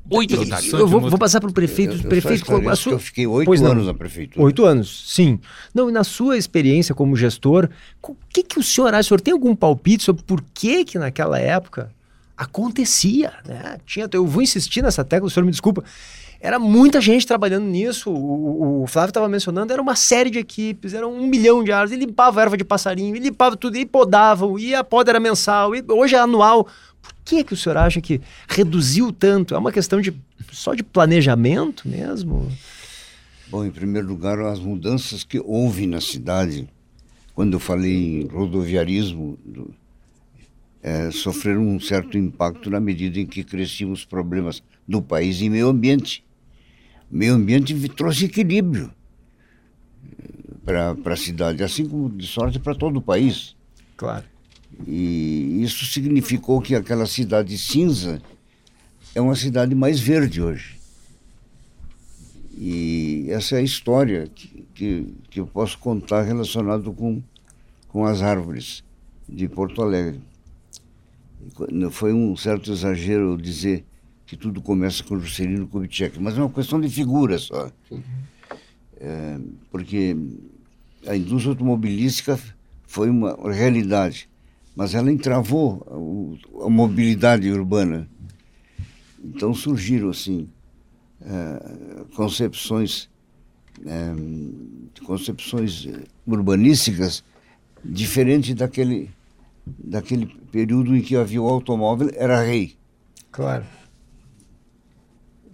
[0.10, 1.92] Oito de Eu vou, vou passar para o prefeito.
[1.94, 3.72] Eu, eu só prefeito esclareço a sua- eu fiquei oito Pois não.
[3.72, 4.46] anos na prefeitura.
[4.46, 5.40] Oito anos, sim.
[5.74, 7.70] Não, e na sua experiência como gestor,
[8.04, 9.00] o que, que o senhor acha?
[9.02, 11.90] O senhor tem algum palpite sobre por que que naquela época
[12.38, 13.78] acontecia, né?
[13.86, 15.84] Tinha, eu vou insistir nessa tecla, o senhor me desculpa.
[16.40, 18.12] Era muita gente trabalhando nisso.
[18.12, 21.72] O, o- o Flávio estava mencionando, era uma série de equipes, eram um milhão de
[21.72, 21.92] árvores.
[22.00, 25.74] E limpava erva de passarinho, e limpava tudo, e podavam, e a poda era mensal,
[25.76, 26.68] e hoje é anual.
[27.08, 29.56] Por que que o senhor acha que reduziu tanto?
[29.56, 30.14] É uma questão de
[30.52, 32.52] só de planejamento mesmo?
[33.48, 36.68] Bom, em primeiro lugar, as mudanças que houve na cidade,
[37.34, 39.74] quando eu falei em rodoviarismo, do-
[40.82, 45.50] eh, sofreram um certo impacto na medida em que cresciam os problemas do país em
[45.50, 46.24] meio ambiente.
[47.10, 48.92] Meio ambiente trouxe equilíbrio
[50.64, 53.56] para a cidade, assim como de sorte para todo o país.
[53.96, 54.26] Claro.
[54.88, 58.22] E isso significou que aquela cidade cinza
[59.14, 60.78] é uma cidade mais verde hoje.
[62.58, 67.22] E essa é a história que, que, que eu posso contar relacionado com,
[67.90, 68.84] com as árvores
[69.28, 70.22] de Porto Alegre.
[71.92, 73.86] Foi um certo exagero eu dizer
[74.26, 77.72] que tudo começa com Juscelino Kubitschek, mas é uma questão de figura só.
[78.98, 80.16] É, porque
[81.06, 82.40] a indústria automobilística
[82.88, 84.30] foi uma realidade,
[84.76, 88.10] mas ela entravou a mobilidade urbana.
[89.24, 90.50] Então surgiram assim
[91.22, 93.10] eh, concepções
[93.86, 94.14] eh,
[95.04, 95.88] concepções
[96.28, 97.24] urbanísticas
[97.84, 99.10] diferentes daquele
[99.66, 102.76] daquele período em que havia o automóvel era rei.
[103.32, 103.66] Claro.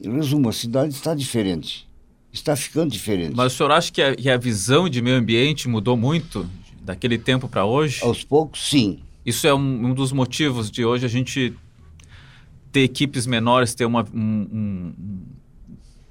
[0.01, 1.87] Em resumo, a cidade está diferente,
[2.33, 3.35] está ficando diferente.
[3.35, 6.49] Mas o senhor acha que a, que a visão de meio ambiente mudou muito
[6.81, 8.03] daquele tempo para hoje?
[8.03, 8.99] Aos poucos, sim.
[9.25, 11.53] Isso é um, um dos motivos de hoje a gente
[12.71, 14.93] ter equipes menores, ter uma, um- um-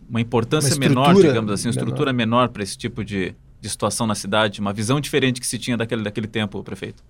[0.09, 4.07] uma importância Uma menor, digamos assim, uma estrutura menor para esse tipo de, de situação
[4.07, 7.03] na cidade, uma visão diferente que se tinha daquele, daquele tempo, prefeito.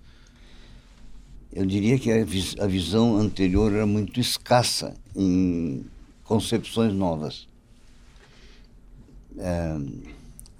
[1.53, 5.83] Eu diria que a, vis- a visão anterior era muito escassa em
[6.23, 7.47] concepções novas.
[9.37, 9.77] É,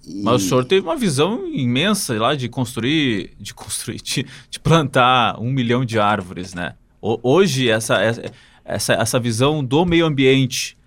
[0.08, 4.60] e- Mas o senhor teve uma visão imensa lá de construir, de construir, de, de
[4.60, 6.74] plantar um milhão de árvores, né?
[7.02, 8.24] Ho- Hoje essa, essa,
[8.66, 10.78] essa, essa visão do meio ambiente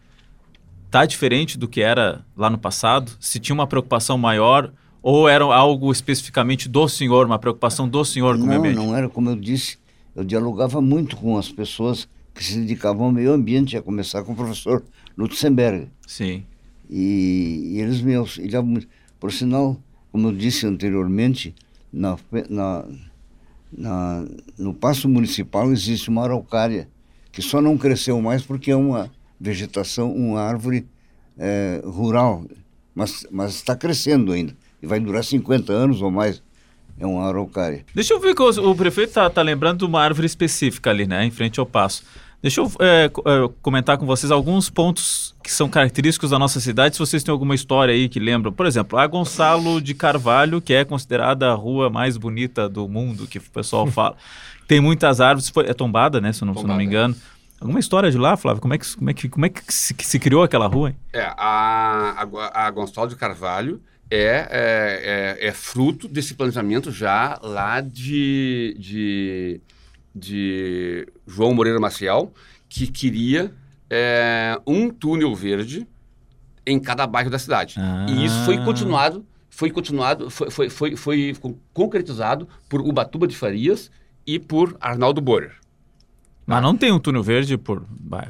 [0.91, 3.13] tá diferente do que era lá no passado?
[3.19, 4.73] Se tinha uma preocupação maior
[5.03, 8.87] Ou era algo especificamente do senhor, uma preocupação do senhor com o meio Não, ambiente?
[8.87, 9.77] não era como eu disse.
[10.17, 14.33] Eu dialogava muito com as pessoas que se dedicavam ao meio ambiente, a começar com
[14.33, 14.83] o professor
[15.19, 15.89] Lutzenberg.
[16.07, 16.45] Sim.
[16.89, 18.89] E, e eles me auxiliavam muito.
[19.25, 19.81] Por sinal,
[20.13, 21.55] como eu disse anteriormente,
[21.91, 22.19] na,
[22.51, 22.85] na,
[23.73, 24.25] na,
[24.59, 26.87] no Paço Municipal existe uma araucária,
[27.33, 29.11] que só não cresceu mais porque é uma
[29.41, 30.87] vegetação, uma árvore
[31.39, 32.45] eh, rural,
[32.95, 34.55] mas, mas está crescendo ainda.
[34.83, 36.43] E vai durar 50 anos ou mais.
[37.01, 37.83] É uma araucária.
[37.95, 41.07] Deixa eu ver que o, o prefeito tá, tá lembrando de uma árvore específica ali,
[41.07, 41.25] né?
[41.25, 42.05] Em frente ao passo.
[42.45, 43.11] Deixa eu é, é,
[43.63, 47.55] comentar com vocês alguns pontos que são característicos da nossa cidade, se vocês têm alguma
[47.55, 48.53] história aí que lembram.
[48.53, 53.27] Por exemplo, a Gonçalo de Carvalho, que é considerada a rua mais bonita do mundo,
[53.27, 54.15] que o pessoal fala.
[54.69, 56.35] Tem muitas árvores, foi, é tombada, né?
[56.35, 57.17] Se eu não, se não me engano.
[57.59, 58.61] Alguma história de lá, Flávio?
[58.61, 60.91] Como é que, como é que, como é que se, que se criou aquela rua?
[60.91, 60.97] Hein?
[61.15, 63.81] É, a, a, a Gonçalo de Carvalho
[64.11, 69.63] é, é, é, é fruto desse planejamento já lá de, de,
[70.15, 72.33] de João Moreira Maciel,
[72.69, 73.53] que queria
[73.91, 75.87] é, um túnel verde
[76.67, 77.77] em cada bairro da cidade.
[78.09, 78.65] E isso foi Ah.
[78.65, 81.37] continuado, foi continuado, foi, foi, foi, foi
[81.73, 83.91] concretizado por Ubatuba de Farias
[84.27, 85.53] e por Arnaldo Borer.
[86.47, 87.85] Mas não tem um túnel verde por.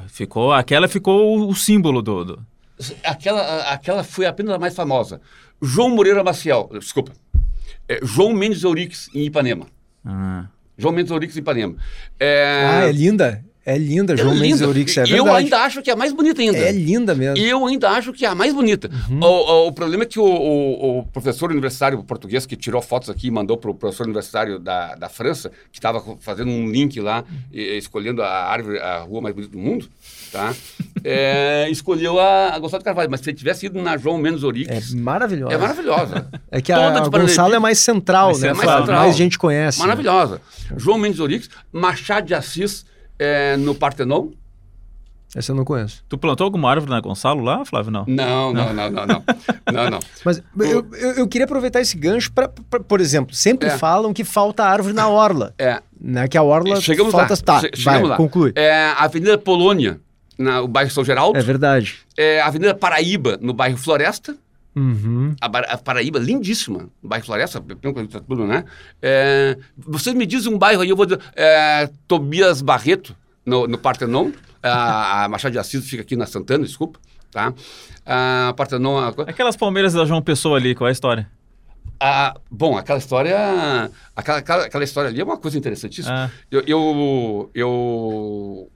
[0.07, 2.23] Ficou, aquela ficou o, o símbolo do.
[2.25, 2.45] do-
[3.03, 5.21] Aquela, aquela foi apenas a mais famosa.
[5.61, 7.11] João Moreira Maciel, desculpa.
[7.87, 9.67] É, João Mendes Ourix, em Ipanema.
[10.05, 10.45] Ah.
[10.77, 11.75] João Mendes Ourix, em Ipanema.
[12.19, 13.43] É, Ah, é linda.
[13.67, 14.65] É linda, é João Mendes linda.
[14.65, 15.45] Eurix, é E Eu verdade.
[15.45, 16.55] ainda acho que é a mais bonita ainda.
[16.55, 17.43] É linda mesmo.
[17.43, 18.91] Eu ainda acho que é a mais bonita.
[19.09, 19.19] Uhum.
[19.19, 23.09] O, o- o problema é que o, o- o professor universitário português que tirou fotos
[23.09, 26.99] aqui e mandou para o professor universitário da, da França, que estava fazendo um link
[27.01, 29.89] lá, e- escolhendo a árvore, a rua mais bonita do mundo,
[30.35, 30.53] tá?
[31.03, 33.09] É, escolheu a, a Gonçalo de Carvalho.
[33.11, 35.53] Mas se ele tivesse ido na João Mendes É Ourix, maravilhosa.
[35.53, 36.27] é, maravilhosa.
[36.51, 38.47] É que a, de a Gonçalo é mais central, Mais né?
[38.49, 38.63] central.
[38.65, 38.85] Flávio?
[38.85, 39.03] Central.
[39.03, 39.79] Mais gente conhece.
[39.79, 39.83] né?
[39.87, 40.41] Maravilhosa.
[40.77, 42.85] João Mendes Ourix, Machado de Assis
[43.19, 44.29] é, no Partenon.
[45.35, 46.01] Essa eu não conheço.
[46.07, 47.91] Tu plantou alguma árvore na Gonçalo lá, Flávio?
[47.91, 48.05] Não.
[48.07, 49.23] Não, não, não, não, não.
[49.71, 49.99] Não, não.
[50.23, 53.77] Mas eu, eu, eu queria aproveitar esse gancho para, por exemplo, sempre É.
[53.77, 55.53] falam que falta árvore na orla.
[55.59, 56.25] É, Né?
[56.29, 57.33] Que a orla Chegamos falta.
[57.33, 57.37] lá.
[57.41, 58.15] Tá, Che- vai, chegamos lá.
[58.15, 58.53] conclui.
[58.55, 59.99] É, Avenida Polônia,
[60.37, 61.37] na, o bairro São Geraldo.
[61.37, 61.99] É verdade.
[62.17, 64.35] É, Avenida Paraíba, no bairro Floresta.
[64.75, 65.33] Uhum.
[65.39, 66.89] A, a Paraíba, lindíssima.
[67.01, 68.65] No bairro Floresta, coisa tudo, né?
[69.01, 71.21] É, vocês me dizem um bairro aí, eu vou dizer.
[71.35, 74.31] É, Tobias Barreto, no, no Partenon.
[74.61, 76.99] A, a Machado de Assis fica aqui na Santana, desculpa.
[77.31, 77.53] Tá?
[78.05, 78.97] A Partenon.
[78.97, 81.29] a- Aquelas palmeiras da João Pessoa ali, qual é a história?
[81.99, 83.89] Ah, bom, aquela história.
[84.15, 86.25] Aquela, aquela, aquela história ali é uma coisa interessantíssima.
[86.25, 86.29] Ah.
[86.51, 86.63] Eu.
[86.67, 88.69] eu, eu-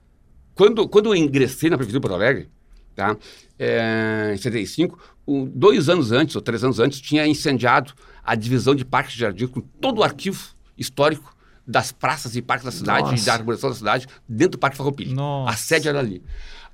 [0.60, 2.50] quando, quando eu ingressei na Prefeitura de Porto Alegre,
[2.94, 3.16] tá,
[3.58, 8.74] é, em 75, um, dois anos antes, ou três anos antes, tinha incendiado a divisão
[8.74, 11.34] de parques de jardim com todo o arquivo histórico
[11.66, 13.22] das praças e parques da cidade Nossa.
[13.22, 15.14] e da arborização da cidade dentro do Parque Farroupilha.
[15.14, 15.50] Nossa.
[15.50, 16.22] A sede era ali.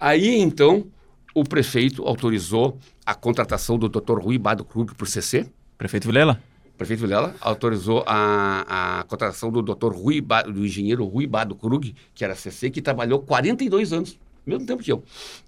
[0.01, 0.89] Aí, então,
[1.33, 4.19] o prefeito autorizou a contratação do Dr.
[4.19, 5.47] Rui Bado Krug por CC,
[5.79, 6.43] Prefeito Vilela?
[6.77, 9.93] Prefeito Vilela autorizou a, a contratação do Dr.
[9.95, 14.67] Rui Ba- do engenheiro Rui Bado Krug, que era CC, que trabalhou 42 anos, mesmo
[14.67, 15.03] tempo que eu,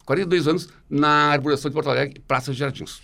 [0.05, 3.01] 42 anos na arborização de Porto Alegre, Praça de Jardins.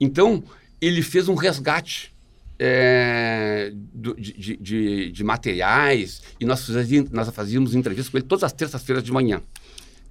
[0.00, 0.42] Então,
[0.80, 2.12] ele fez um resgate
[2.58, 8.44] é, do- de, de- de- materiais e nós fazíamos, nós fazíamos entrevistas com ele todas
[8.44, 9.42] as terças-feiras de manhã.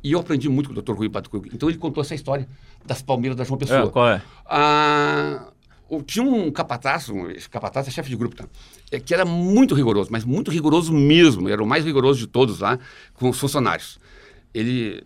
[0.04, 0.92] E eu aprendi muito com o Dr.
[0.94, 1.50] Rui Bado Krug.
[1.54, 2.46] Então, ele contou essa história
[2.86, 3.84] das palmeiras da João Pessoa.
[3.86, 4.22] É, qual é?
[4.46, 5.53] Ah,
[6.02, 8.46] tinha um capataz, um esse capataz é chefe de grupo, tá?
[8.92, 11.50] É, que era muito rigoroso, mas muito rigoroso mesmo.
[11.50, 12.80] Era o mais rigoroso de todos lá
[13.14, 14.00] com os funcionários.
[14.54, 15.02] Ele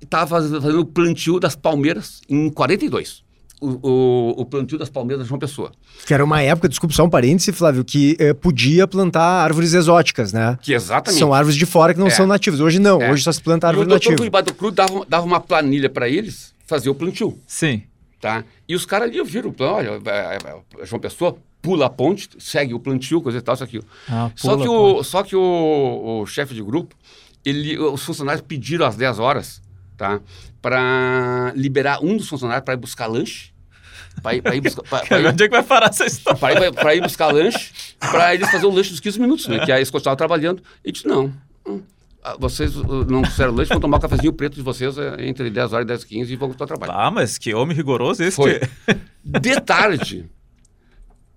[0.00, 3.22] estava fazendo o plantio das palmeiras em 42.
[3.60, 5.70] O, o, o plantio das palmeiras de João Pessoa.
[6.04, 10.32] Que era uma época, desculpa, só um parêntese, Flávio, que eh, podia plantar árvores exóticas,
[10.32, 10.58] né?
[10.60, 11.20] Que exatamente.
[11.20, 12.10] São árvores de fora que não É.
[12.10, 12.58] são nativas.
[12.58, 13.12] Hoje não, É.
[13.12, 14.20] hoje só se planta o árvore doutor nativa.
[14.20, 17.38] Rui Bado Cruz dava, dava uma planilha para eles fazer o plantio.
[17.46, 17.84] Sim.
[18.22, 18.44] Tá?
[18.68, 20.38] E os caras ali viram o plano, olha, é,
[20.80, 23.80] é, João Pessoa pula a ponte, segue o plantio, coisa e tal, isso aqui.
[24.08, 26.94] Ah, só que, o, só que o, o chefe de grupo,
[27.44, 29.60] ele, os funcionários pediram às 10 horas,
[29.96, 30.20] tá?
[30.60, 33.50] Para liberar um dos funcionários para ir buscar lanche.
[34.22, 34.82] Para ir, pra ir buscar.
[34.82, 36.38] pra- pra Cara, ir- onde é que vai parar essa história?
[36.38, 39.64] para ir, pra ir buscar lanche, para eles fazerem o lanche dos 15 minutos, né?
[39.64, 40.62] Que aí eles continuavam trabalhando.
[40.84, 41.32] E disse, não,
[42.38, 45.72] vocês uh, não fizeram lanche, vão tomar o cafezinho preto de vocês é, entre 10
[45.72, 46.96] horas e 10 e 15 e vão continuar trabalhando.
[46.98, 48.60] Ah, mas que homem rigoroso esse Foi.
[48.60, 48.68] que...
[49.40, 50.30] De tarde,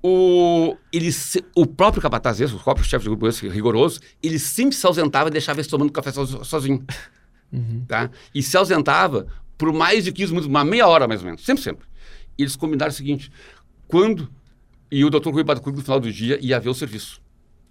[0.04, 4.38] o, ele, se- o próprio capataz, esse, o próprio chefe de grupo esse, rigoroso, ele
[4.38, 6.84] sempre se ausentava e deixava eles tomando café so- sozinho.
[7.88, 8.10] Tá?
[8.34, 9.28] E se ausentava
[9.58, 11.88] por mais de 15 minutos, uma meia hora mais ou menos, sempre, sempre.
[12.38, 13.32] E eles combinaram o seguinte,
[13.88, 14.30] quando
[14.92, 17.22] E o doutor Rui Badcruz, no final do dia, ia ver o serviço.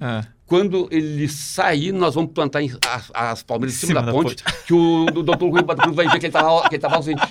[0.00, 0.24] É.
[0.46, 4.12] Quando ele sair, nós vamos plantar em- as, as palmeiras em cima, Cima da, da
[4.12, 4.36] ponte,
[4.66, 7.22] que o, o doutor Rui Badcruz vai ver que ele estava ausente.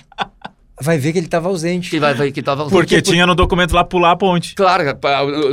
[0.82, 1.94] Vai ver que ele estava Que ausente.
[1.94, 2.76] ele vai ver que estava ausente.
[2.76, 4.56] Porque tinha no documento lá pular a ponte.
[4.56, 4.82] Claro,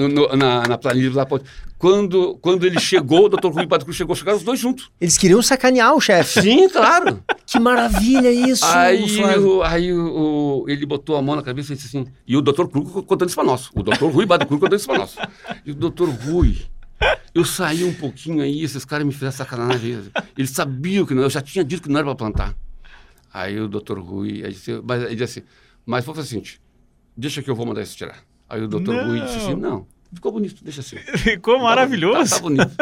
[0.10, 1.46] no- na, na planilha da ponte.
[1.78, 4.90] Quando, quando ele chegou, o doutor Rui Badcruz chegou, chegaram os dois juntos.
[5.00, 6.42] Eles queriam sacanear o chefe.
[6.42, 7.24] Sim, claro.
[7.46, 9.04] que maravilha isso, Aí,
[9.38, 12.08] o, aí o, o- ele botou a mão na cabeça e disse assim.
[12.28, 13.70] E o doutor Krug contando isso pra nós.
[13.76, 15.16] O doutor Rui Krug contando isso pra nós.
[15.66, 16.58] E o doutor Rui,
[17.34, 20.12] eu saí um pouquinho aí, esses caras me fizeram sacanagem.
[20.38, 22.56] Eles sabiam que não, eu já tinha dito que não era pra plantar.
[23.34, 25.48] Aí o doutor Rui, disse, mas, ele disse assim,
[25.86, 26.62] mas vou fazer o seguinte,
[27.16, 28.20] deixa que eu vou mandar isso tirar.
[28.50, 29.08] Aí o doutor Não.
[29.08, 30.98] Rui disse assim, não, ficou bonito, deixa assim.
[31.18, 32.30] Ficou maravilhoso.
[32.30, 32.76] Tá, tá bonito.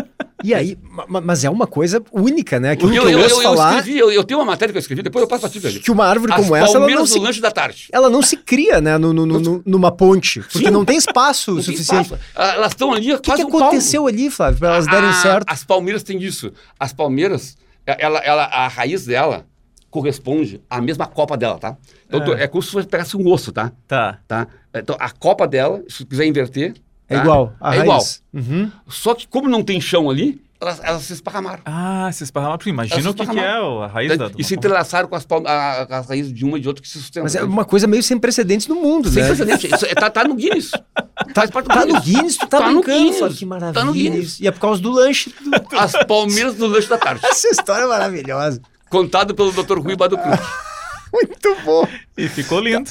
[0.44, 2.72] E aí, ma- ma- mas é uma coisa única, né?
[2.72, 4.78] Aquilo Eu, que eu, eu, eu, eu falar escrevi, eu, eu tenho uma matéria que
[4.78, 5.82] eu escrevi, depois eu passo pra ti, velho.
[5.82, 7.88] que uma árvore As como essa, ela não, palmeiras se, lanche da tarde.
[7.92, 10.72] ela não se cria, né, no, no- no- no- numa ponte, porque Sim.
[10.72, 12.04] não tem espaço Não tem suficiente.
[12.14, 12.22] espaço.
[12.36, 13.66] Ah, Elas estão ali O que, quase que um palmo.
[13.66, 15.46] aconteceu ali, Flávio, para elas derem A- certo?
[15.50, 16.52] As palmeiras têm isso.
[16.80, 19.46] As palmeiras, ela, ela, a raiz dela
[19.90, 21.76] corresponde à mesma copa dela, tá?
[22.12, 22.44] Então, É.
[22.44, 23.72] é como se você pegasse um osso, tá?
[23.88, 24.20] Tá.
[24.28, 24.48] tá?
[24.74, 26.76] Então, a copa dela, se quiser inverter...
[27.10, 27.22] É tá?
[27.24, 27.84] igual, a é raiz.
[27.84, 28.04] igual.
[28.46, 28.72] Uhum.
[28.88, 31.62] Só que como não tem chão ali, elas, elas se esparramaram.
[31.66, 32.58] Ah, se esparramar.
[32.58, 33.82] porque Imagina o que, que é esparramaram.
[33.84, 34.30] a raiz da.
[34.38, 35.52] e se entrelaçaram com as, palm- a-
[35.90, 37.24] a- as raízes de uma e de outra que se sustentam.
[37.24, 39.28] Mas é uma coisa meio sem precedentes no mundo, Sem né?
[39.30, 39.68] precedente.
[39.74, 40.72] Isso é- tá, tá no Guinness.
[40.72, 43.18] Do Tá no Guinness, tu tá, Tá no brincando, Guinness.
[43.20, 44.40] Flávio, que Tá no maravilha Guinness.
[44.42, 45.30] E é por causa do lanche.
[45.42, 47.26] do- As palmeiras do lanche da tarde.
[47.26, 48.62] Essa história é maravilhosa.
[48.90, 49.80] Contado pelo Dr.
[49.80, 50.30] Rui Baducru.
[51.14, 51.88] Muito bom.
[52.18, 52.90] E ficou lindo.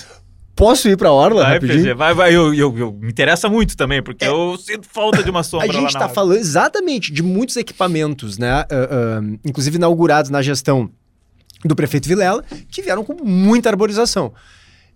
[0.59, 1.79] Posso ir pra Orla Vai, rapidinho?
[1.83, 2.35] PG, vai, vai.
[2.35, 5.69] Eu, eu, eu- me interessa muito também, porque eu sinto falta de uma A sombra
[5.69, 6.15] lá gente na está água.
[6.15, 8.51] falando exatamente de muitos equipamentos, né?
[8.51, 10.91] ah, ah, inclusive inaugurados na gestão
[11.65, 14.33] do prefeito Vilela, que vieram com muita arborização.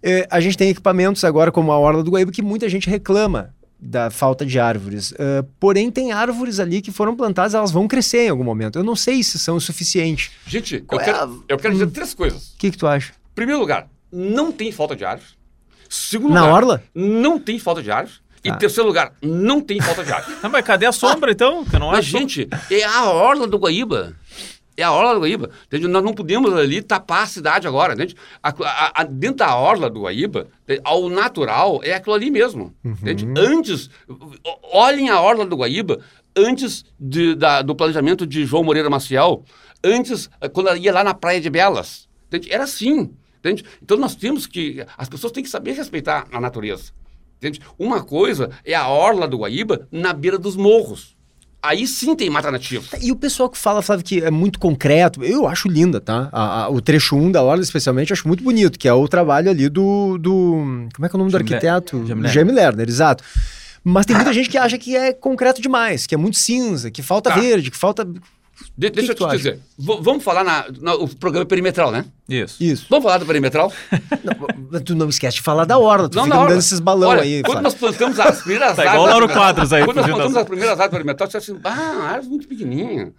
[0.03, 3.55] Eh, a gente tem equipamentos agora, como a Orla do Guaíba, que muita gente reclama
[3.79, 5.15] da falta de árvores.
[5.19, 8.81] Ah, porém, tem árvores ali que foram plantadas, elas vão crescer em algum momento.
[8.81, 10.33] Eu não sei se são o suficiente.
[10.47, 12.49] Gente, eu é quero, a- eu quero dizer três coisas.
[12.55, 13.13] O que, que tu acha?
[13.33, 15.41] Primeiro lugar, não tem falta de árvores.
[15.95, 16.82] Segundo Na lugar, orla?
[16.95, 18.20] não tem falta de árvores.
[18.45, 18.57] E Tá.
[18.57, 20.38] terceiro lugar, não tem falta de árvores.
[20.43, 21.64] Ah, mas cadê a sombra, então?
[21.64, 24.14] Que não Mas, gente, é a orla do Guaíba.
[24.74, 25.51] É a orla do Guaíba.
[25.66, 25.86] Entende?
[25.86, 27.93] Nós não podemos ali tapar a cidade agora.
[27.93, 28.16] Entende?
[28.43, 30.80] A- a- a- dentro da orla do Guaíba, entende?
[30.82, 32.74] ao natural é aquilo ali mesmo.
[32.82, 33.28] Entende?
[33.38, 33.90] Antes,
[34.72, 36.01] olhem a orla do Guaíba
[36.36, 39.45] antes de- da- do planejamento de João Moreira Maciel,
[39.84, 42.09] antes, quando ela ia lá na Praia de Belas.
[42.28, 42.51] Entende?
[42.53, 43.12] Era assim.
[43.45, 43.64] Entende?
[43.82, 44.84] Então nós temos que.
[44.97, 46.93] As pessoas têm que saber respeitar a natureza.
[47.38, 47.61] Entende?
[47.76, 51.16] Uma coisa é a orla do Guaíba na beira dos morros.
[51.61, 52.84] Aí sim tem mata nativa.
[53.01, 56.28] E o pessoal que fala, Flávio, que é muito concreto, eu acho linda, tá?
[56.32, 59.07] A- a- o trecho 1 da Orla, especialmente, eu acho muito bonito, que é o
[59.09, 60.18] trabalho ali do.
[60.18, 62.05] do como é que é o nome do arquiteto?
[62.28, 62.88] Jamie Lerner.
[62.88, 63.22] Exato.
[63.84, 67.03] Mas tem muita gente que acha que é concreto demais, que é muito cinza, que
[67.03, 67.36] falta Tá.
[67.40, 68.05] verde, que falta.
[68.05, 69.36] De- que deixa tu eu te acha?
[69.38, 69.59] dizer.
[69.78, 72.05] V- vamos falar na, na- o programa perimetral, né?
[72.33, 72.57] Isso.
[72.62, 72.87] Isso.
[72.89, 73.72] Vamos falar do perimetral?
[74.72, 77.22] Não, tu não esquece de falar da Orla, tu Não, fica dando esses balão Olha,
[77.22, 77.43] aí.
[77.43, 80.37] Quando nós plantamos as primeiras Tá igual o árvores Lauro Quadros aí, Quando nós plantamos
[80.37, 83.12] as primeiras árvores perimetral, você assim, ah, árvore muito pequenininha.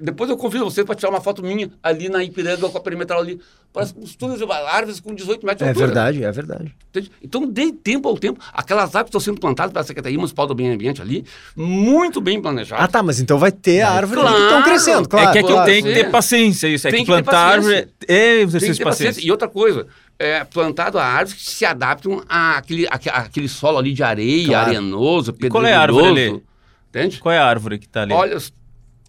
[0.00, 3.20] Depois eu convido você para tirar uma foto minha ali na Ipiranga com a perimetral
[3.20, 3.40] ali.
[3.72, 5.86] Parece um estúdio de árvores com 18 metros de É altura.
[5.86, 6.72] verdade, é verdade.
[6.90, 7.10] Entende?
[7.20, 8.38] Então, dê tempo ao tempo.
[8.52, 11.24] Aquelas árvores estão sendo plantadas pela Secretaria Municipal do Meio Ambiente ali,
[11.56, 12.84] muito bem planejadas.
[12.84, 14.44] Ah, tá, mas então vai ter a árvore ali que Claro.
[14.48, 15.28] estão crescendo, claro.
[15.28, 15.66] é que, é que claro.
[15.68, 16.86] tem que ter paciência, isso.
[16.86, 17.88] É Tem que plantar árvore.
[18.08, 19.20] É exercício de paciência.
[19.26, 19.86] E outra coisa,
[20.18, 24.68] é, plantado a árvores que se adaptam àquele, àque- àquele solo ali de areia, Claro.
[24.70, 26.34] arenoso, E qual é a árvore pedregoso.
[26.36, 26.44] ali?
[26.90, 27.20] Entende?
[27.20, 28.12] Qual é a árvore que tá ali?
[28.12, 28.36] Olha,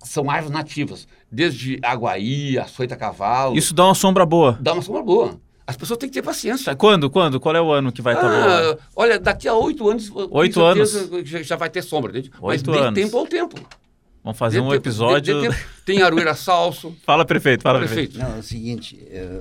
[0.03, 1.07] são árvores nativas.
[1.31, 3.57] Desde aguaí, açoita cavalo.
[3.57, 4.57] Isso dá uma sombra boa.
[4.61, 5.39] dá uma sombra boa.
[5.67, 6.65] As pessoas têm que ter paciência.
[6.65, 7.09] Tá, Quando?
[7.09, 7.39] Quando?
[7.39, 8.79] Qual é o ano que vai estar Ah, boa?
[8.95, 12.29] olha, daqui a oito anos, Oito certeza Já, já vai ter sombra, entende?
[12.35, 12.93] Mas Oito dê anos.
[12.93, 13.55] tempo ao tempo.
[14.25, 15.41] Vamos fazer Dê um tempo- episódio.
[15.41, 15.61] dê tempo.
[15.85, 16.95] Tem aroeira salso.
[17.05, 18.13] Fala, prefeito, fala, prefeito.
[18.13, 18.27] Perfeito.
[18.27, 19.39] Não, é o seguinte, é,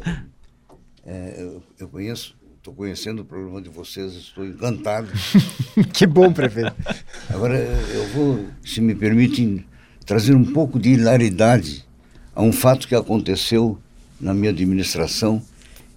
[1.06, 5.08] é, eu, eu conheço, estou conhecendo o programa de vocês, estou encantado.
[5.94, 6.74] que bom, prefeito.
[7.30, 9.64] Agora, eu vou, se me permitem,
[10.04, 11.82] trazer um pouco de hilaridade
[12.34, 13.78] a um fato que aconteceu
[14.20, 15.42] na minha administração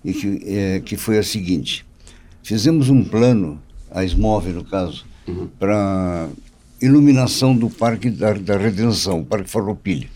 [0.01, 1.85] e que, é, que foi a seguinte.
[2.41, 3.61] Fizemos um plano,
[3.91, 5.05] a SMOVE no caso,
[5.59, 6.29] para
[6.81, 10.07] iluminação do Parque da, da Redenção, Parque Farroupilha.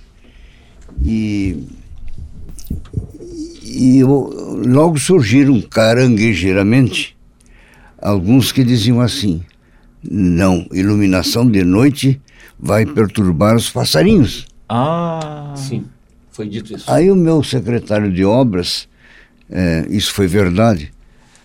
[1.04, 1.66] E,
[3.64, 7.16] e eu- logo surgiram caranguejeiramente
[8.02, 9.42] alguns que diziam assim:
[10.04, 12.20] não, iluminação de noite
[12.60, 14.46] vai perturbar os passarinhos.
[14.70, 15.54] Ah.
[15.56, 15.86] Sim,
[16.32, 16.90] foi dito isso.
[16.92, 18.88] Aí o meu secretário de obras,
[19.50, 20.92] eh, isso foi verdade,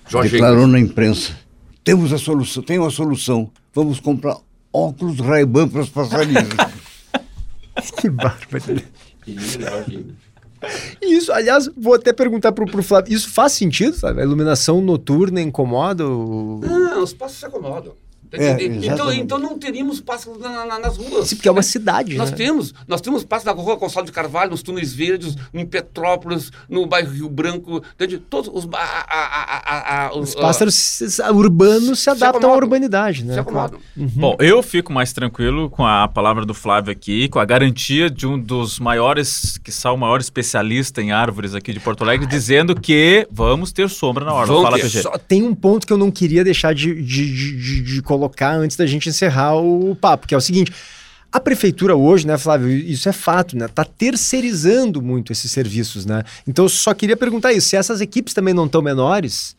[0.09, 0.73] Jorge declarou Engels.
[0.73, 1.47] na imprensa
[1.83, 3.49] temos a solução, tem uma solução.
[3.73, 4.37] Vamos comprar
[4.77, 6.49] óculos Ray-Ban para os passarinhos.
[8.01, 8.83] que bárbaro.
[11.03, 14.21] Isso, aliás, vou até perguntar pro, pro Flávio, isso faz sentido, sabe?
[14.21, 16.61] A iluminação noturna incomoda o...
[16.63, 17.95] Não, os pássaros se acomodam.
[18.33, 21.29] É, então, então não teríamos pássaros na- na- nas ruas.
[21.29, 22.37] Sim, porque é uma cidade, Nós né?
[22.37, 26.87] temos, nós temos pássaros na rua Gonçalo de Carvalho, nos túneis verdes, em Petrópolis, no
[26.87, 28.19] bairro Rio Branco, entende?
[28.19, 32.57] todos os, a- a- a- a- Os a- pássaros se- urbanos se adaptam à acomodam.
[32.65, 33.35] urbanidade, né?
[33.35, 33.79] se acomodam.
[33.97, 38.27] Bom, eu fico mais tranquilo com a palavra do Flávio aqui, com a garantia de
[38.27, 43.27] um dos maiores, que o maior especialista em árvores aqui de Porto Alegre, dizendo que
[43.31, 44.33] vamos ter sombra na.
[44.45, 44.77] Vão Fala.
[44.89, 48.55] Só tem um ponto que eu não queria deixar de, de, de, de- de colocar
[48.55, 50.73] antes da gente encerrar o papo, que é o seguinte.
[51.31, 53.69] A prefeitura hoje, né, Flávio, isso é fato, né?
[53.69, 56.25] Tá terceirizando muito esses serviços, né?
[56.47, 59.55] Então eu só queria perguntar isso, se essas equipes também não estão menores,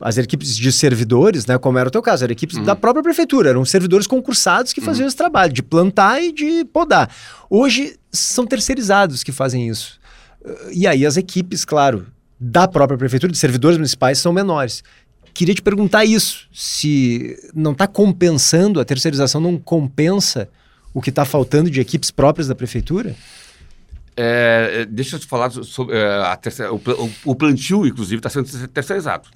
[0.00, 3.50] as equipes de servidores, né, como era o teu caso, eram equipes da própria prefeitura,
[3.50, 7.08] eram servidores concursados que faziam esse trabalho de plantar e de podar.
[7.48, 10.00] Hoje são terceirizados que fazem isso.
[10.72, 12.06] E aí as equipes, claro,
[12.38, 14.82] da própria prefeitura, de servidores municipais, são menores.
[15.34, 20.48] Queria te perguntar isso, se não está compensando, a terceirização não compensa
[20.94, 23.16] o que está faltando de equipes próprias da prefeitura?
[24.16, 26.80] É, é, deixa eu te falar sobre é, terceira, o,
[27.24, 29.28] o- plantio, inclusive, está sendo terceirizado.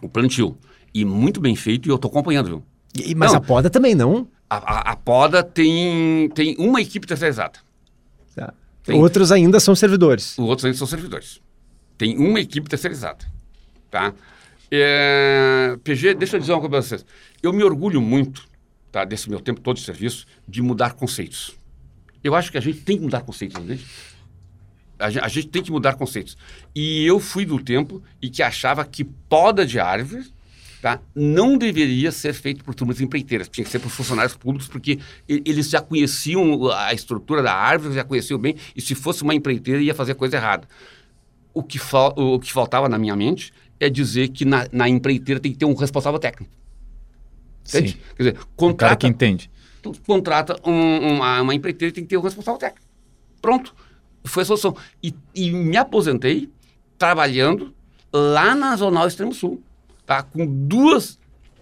[0.00, 0.56] O plantio.
[0.94, 2.62] E muito bem feito, e eu estou acompanhando, viu?
[2.94, 3.38] E- mas Não.
[3.38, 4.28] a poda também não.
[4.48, 7.58] A, a- a poda tem, tem uma equipe terceirizada.
[8.36, 8.54] Tá.
[8.84, 8.96] Tem.
[8.96, 10.32] Outros ainda são servidores.
[10.38, 11.40] Os outros ainda são servidores.
[11.98, 13.24] Tem uma equipe terceirizada.
[13.90, 14.12] Tá?
[14.70, 17.06] É, PG, deixa eu dizer uma coisa para vocês.
[17.42, 18.46] Eu me orgulho muito,
[18.92, 21.56] tá, desse meu tempo todo de serviço, de mudar conceitos.
[22.22, 23.60] Eu acho que a gente tem que mudar conceitos?
[24.98, 26.36] A gente, a gente tem que mudar conceitos.
[26.74, 30.32] E eu fui do tempo e que achava que poda de árvores
[30.80, 34.98] tá, não deveria ser feito por turmas empreiteiras, tinha que ser por funcionários públicos, porque
[35.28, 39.82] eles já conheciam a estrutura da árvore, já conheciam bem, e se fosse uma empreiteira
[39.82, 40.66] ia fazer coisa errada.
[41.52, 41.78] O que,
[42.16, 45.64] o que faltava na minha mente é dizer que na, na empreiteira tem que ter
[45.64, 46.52] um responsável técnico.
[47.66, 47.92] Entende?
[47.92, 47.98] Sim.
[48.16, 49.50] Quer dizer, O cara contrata, que entende.
[49.82, 52.86] tu contrata um- uma, uma empreiteira e tem que ter um responsável técnico.
[53.40, 53.74] Pronto.
[54.24, 54.76] Foi a solução.
[55.02, 56.50] E, e me aposentei
[56.98, 57.74] trabalhando
[58.12, 59.62] lá na Zonal Extremo Sul,
[60.04, 60.22] tá?
[60.22, 61.18] com duas,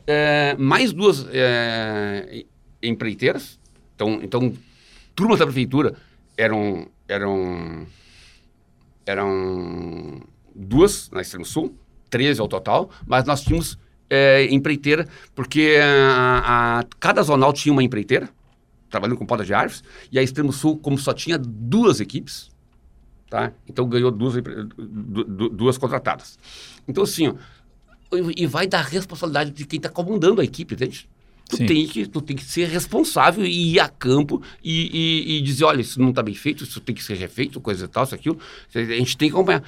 [0.07, 2.45] eh, mais duas eh,
[2.83, 3.61] empreiteiras.
[3.95, 4.53] Então, então,
[5.15, 5.95] turmas da prefeitura
[6.37, 7.87] eram, eram,
[9.07, 10.21] eram
[10.55, 11.75] duas na Extremo Sul,
[12.11, 13.79] 13 ao total, mas nós tínhamos
[14.11, 18.29] eh, empreiteira, porque a, a- cada zonal tinha uma empreiteira,
[18.91, 22.51] trabalhando com poda de árvores, e a Extremo Sul, como só tinha duas equipes,
[23.29, 23.53] tá?
[23.69, 26.39] então ganhou duas, du- duas contratadas.
[26.87, 27.35] Então, assim, ó,
[28.17, 31.09] e e vai dar responsabilidade de quem está comandando a equipe, entende?
[31.49, 31.67] Tu Sim.
[31.67, 34.91] tem, que, tu tem que ser responsável e ir a campo e,
[35.33, 37.87] e- e dizer, olha, isso não está bem feito, isso tem que ser refeito, coisa
[37.87, 38.39] e tal, isso, aquilo.
[38.75, 39.63] A gente tem que acompanhar.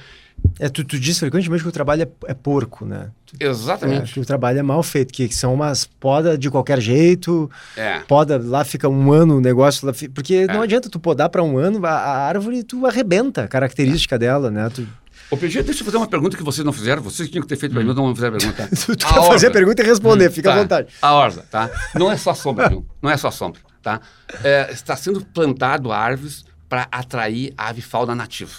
[0.59, 3.09] É, tu, tu diz frequentemente que o trabalho é, é porco, né?
[3.25, 4.13] Tu- É, Exatamente.
[4.13, 7.99] que o trabalho é mal feito, que são umas poda de qualquer jeito, É.
[8.01, 11.57] poda, lá fica um ano o negócio, lá porque não adianta tu podar para um
[11.57, 14.69] ano, a, a árvore tu arrebenta a característica dela, né?
[14.69, 14.87] Tu,
[15.31, 17.01] Ô, PG, deixa eu fazer uma pergunta que vocês não fizeram.
[17.01, 18.67] Vocês tinham que ter feito para mim, não fizeram pergunta.
[18.75, 19.51] tu, quer fazer a orza.
[19.51, 20.93] pergunta e responder, fica à Tá, vontade.
[21.01, 21.69] A orza, tá?
[21.95, 22.85] Não é só sombra, viu?
[23.01, 24.01] Não é só sombra, tá?
[24.43, 28.51] É, está sendo plantado árvores para atrair a avifauna nativa.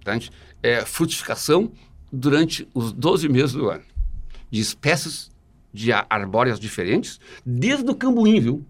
[0.00, 0.32] Entende?
[0.60, 1.70] É, frutificação
[2.12, 3.84] durante os 12 meses do ano.
[4.50, 5.30] De espécies
[5.72, 8.66] de arbóreas diferentes, desde o cambuim, viu?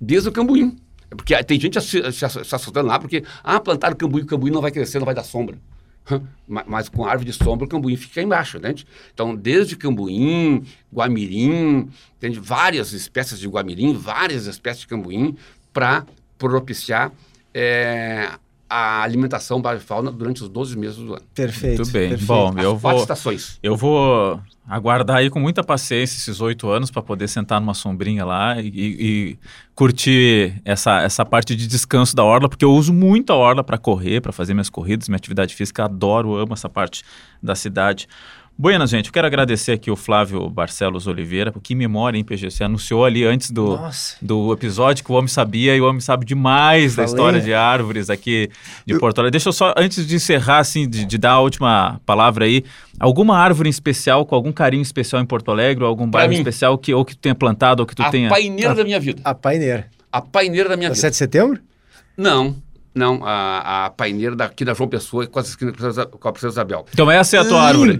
[0.00, 0.76] Desde o cambuim.
[1.10, 4.50] É Porque tem gente se, se, se assustando lá porque, ah, plantaram cambuim, o cambuim
[4.50, 5.58] não vai crescer, não vai dar sombra.
[6.46, 8.86] Mas com árvore de sombra, o cambuim fica embaixo, entende?
[9.12, 12.38] Então, desde cambuim, guamirim, entende?
[12.38, 15.36] várias espécies de guamirim, várias espécies de cambuim,
[15.72, 16.06] para
[16.38, 17.12] propiciar
[17.52, 18.30] eh,
[18.76, 21.22] a alimentação da fauna durante os 12 meses do ano.
[21.32, 21.82] Perfeito.
[21.82, 22.08] Muito bem.
[22.08, 22.26] perfeito.
[22.26, 23.58] Bom, As eu quatro vou, estações.
[23.62, 28.24] eu vou aguardar aí com muita paciência esses oito anos para poder sentar numa sombrinha
[28.24, 29.38] lá e, e
[29.76, 33.78] curtir essa, essa parte de descanso da orla, porque eu uso muito a orla para
[33.78, 35.84] correr, para fazer minhas corridas, minha atividade física.
[35.84, 37.04] Adoro, amo essa parte
[37.40, 38.08] da cidade.
[38.56, 42.52] Buenas, gente, eu quero agradecer aqui o Flávio Barcelos Oliveira, que memória, hein, PG?
[42.52, 44.16] Você anunciou ali antes do, Nossa.
[44.22, 47.06] do episódio que o homem sabia e o homem sabe demais da Falei.
[47.06, 48.48] história de árvores aqui
[48.86, 49.32] de Eu- Porto Alegre.
[49.32, 52.64] Deixa eu só, antes de encerrar, assim, de, de dar a última palavra aí,
[53.00, 56.38] alguma árvore especial, com algum carinho especial em Porto Alegre, ou algum Pra bairro mim.
[56.38, 58.28] especial que ou que tu tenha plantado, ou que tu a tenha...
[58.28, 59.20] paineira da minha vida.
[59.24, 59.88] A paineira.
[60.12, 61.00] A paineira da minha É vida.
[61.00, 61.58] 7 de setembro?
[62.16, 62.54] Não,
[62.94, 63.20] não.
[63.24, 66.86] A, a paineira daqui da João Pessoa com a esquina com a Princesa Isabel.
[66.92, 67.98] Então essa é a tua árvore.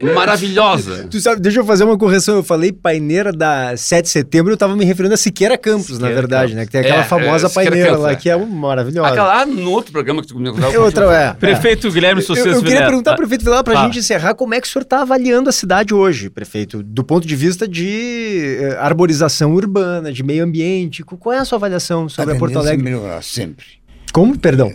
[0.00, 1.08] Maravilhosa.
[1.10, 2.36] Tu sabe, deixa eu fazer uma correção.
[2.36, 6.08] Eu falei paineira da 7 de setembro, eu tava me referindo a Siqueira Campos, Siqueira
[6.08, 6.56] na verdade, Campos.
[6.56, 6.66] né?
[6.66, 8.16] Que tem aquela É, famosa é, paineira Campos, lá, é.
[8.16, 9.08] que é maravilhosa.
[9.08, 11.32] Aquela lá no outro programa que tu me É outra, é.
[11.34, 13.86] Prefeito Guilherme Eu, Sucês eu queria perguntar, prefeito Vilela, pra Fala.
[13.86, 16.82] gente encerrar, como é que o senhor está avaliando a cidade hoje, prefeito?
[16.82, 21.02] Do ponto de vista de eh, arborização urbana, de meio ambiente.
[21.02, 22.88] Qu- Qual é a sua avaliação sobre a, Porto tendência Alegre?
[22.88, 23.64] é melhorar sempre.
[24.12, 24.38] Como?
[24.38, 24.72] Perdão.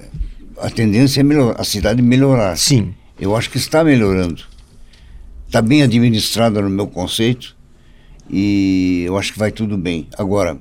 [0.60, 2.56] A tendência é melhorar, a cidade melhorar.
[2.58, 2.94] Sim.
[3.20, 4.42] Eu acho que está melhorando.
[5.54, 7.56] Está bem administrada no meu conceito
[8.28, 10.08] e eu acho que vai tudo bem.
[10.18, 10.60] Agora,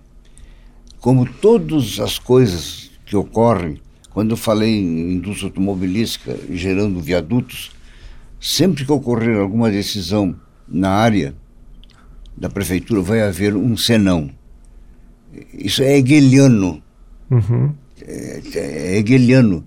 [1.00, 3.80] como todas as coisas que ocorrem,
[4.10, 7.70] quando eu falei em indústria automobilística gerando viadutos,
[8.38, 10.36] sempre que ocorrer alguma decisão
[10.68, 11.34] na área
[12.36, 14.28] da prefeitura, vai haver um senão.
[15.54, 16.82] Isso é hegeliano.
[17.30, 17.72] Uhum.
[18.06, 19.66] É hegeliano.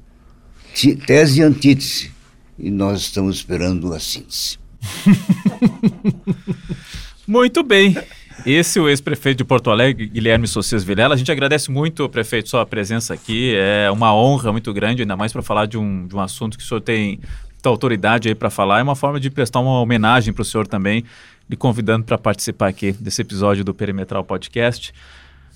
[0.76, 2.12] Ti- Tese e antítese.
[2.60, 4.64] E nós estamos esperando a síntese.
[7.28, 7.98] Muito bem.
[8.46, 11.16] Esse é o ex-prefeito de Porto Alegre, Guilherme Socias Vilela.
[11.16, 13.56] A gente agradece muito, prefeito, sua presença aqui.
[13.56, 16.64] É uma honra muito grande, ainda mais para falar de um, de um assunto que
[16.64, 17.20] o senhor tem
[17.54, 18.80] muita autoridade aí para falar.
[18.80, 21.04] É uma forma de prestar uma homenagem para o senhor também,
[21.50, 24.94] lhe convidando para participar aqui desse episódio do Perimetral Podcast.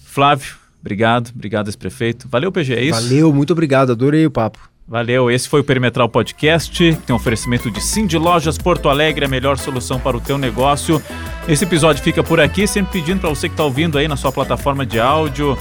[0.04, 1.32] Flávio, obrigado.
[1.36, 2.28] Obrigado, ex-prefeito.
[2.28, 3.02] Valeu, PG, é isso?
[3.02, 4.70] Valeu, muito obrigado, adorei o papo.
[4.90, 6.96] Valeu, esse foi o Perimetral Podcast.
[7.06, 11.00] Tem um oferecimento de de Lojas Porto Alegre, a melhor solução para o teu negócio.
[11.48, 14.32] Esse episódio fica por aqui, sempre pedindo para você que está ouvindo aí na sua
[14.32, 15.56] plataforma de áudio.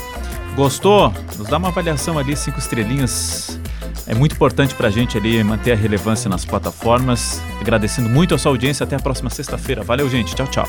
[0.56, 1.12] Gostou?
[1.36, 3.60] Nos dá uma avaliação ali, cinco estrelinhas.
[4.06, 7.42] É muito importante para a gente ali manter a relevância nas plataformas.
[7.60, 8.84] Agradecendo muito a sua audiência.
[8.84, 9.82] Até a próxima sexta-feira.
[9.82, 10.34] Valeu, gente.
[10.34, 10.66] Tchau, tchau.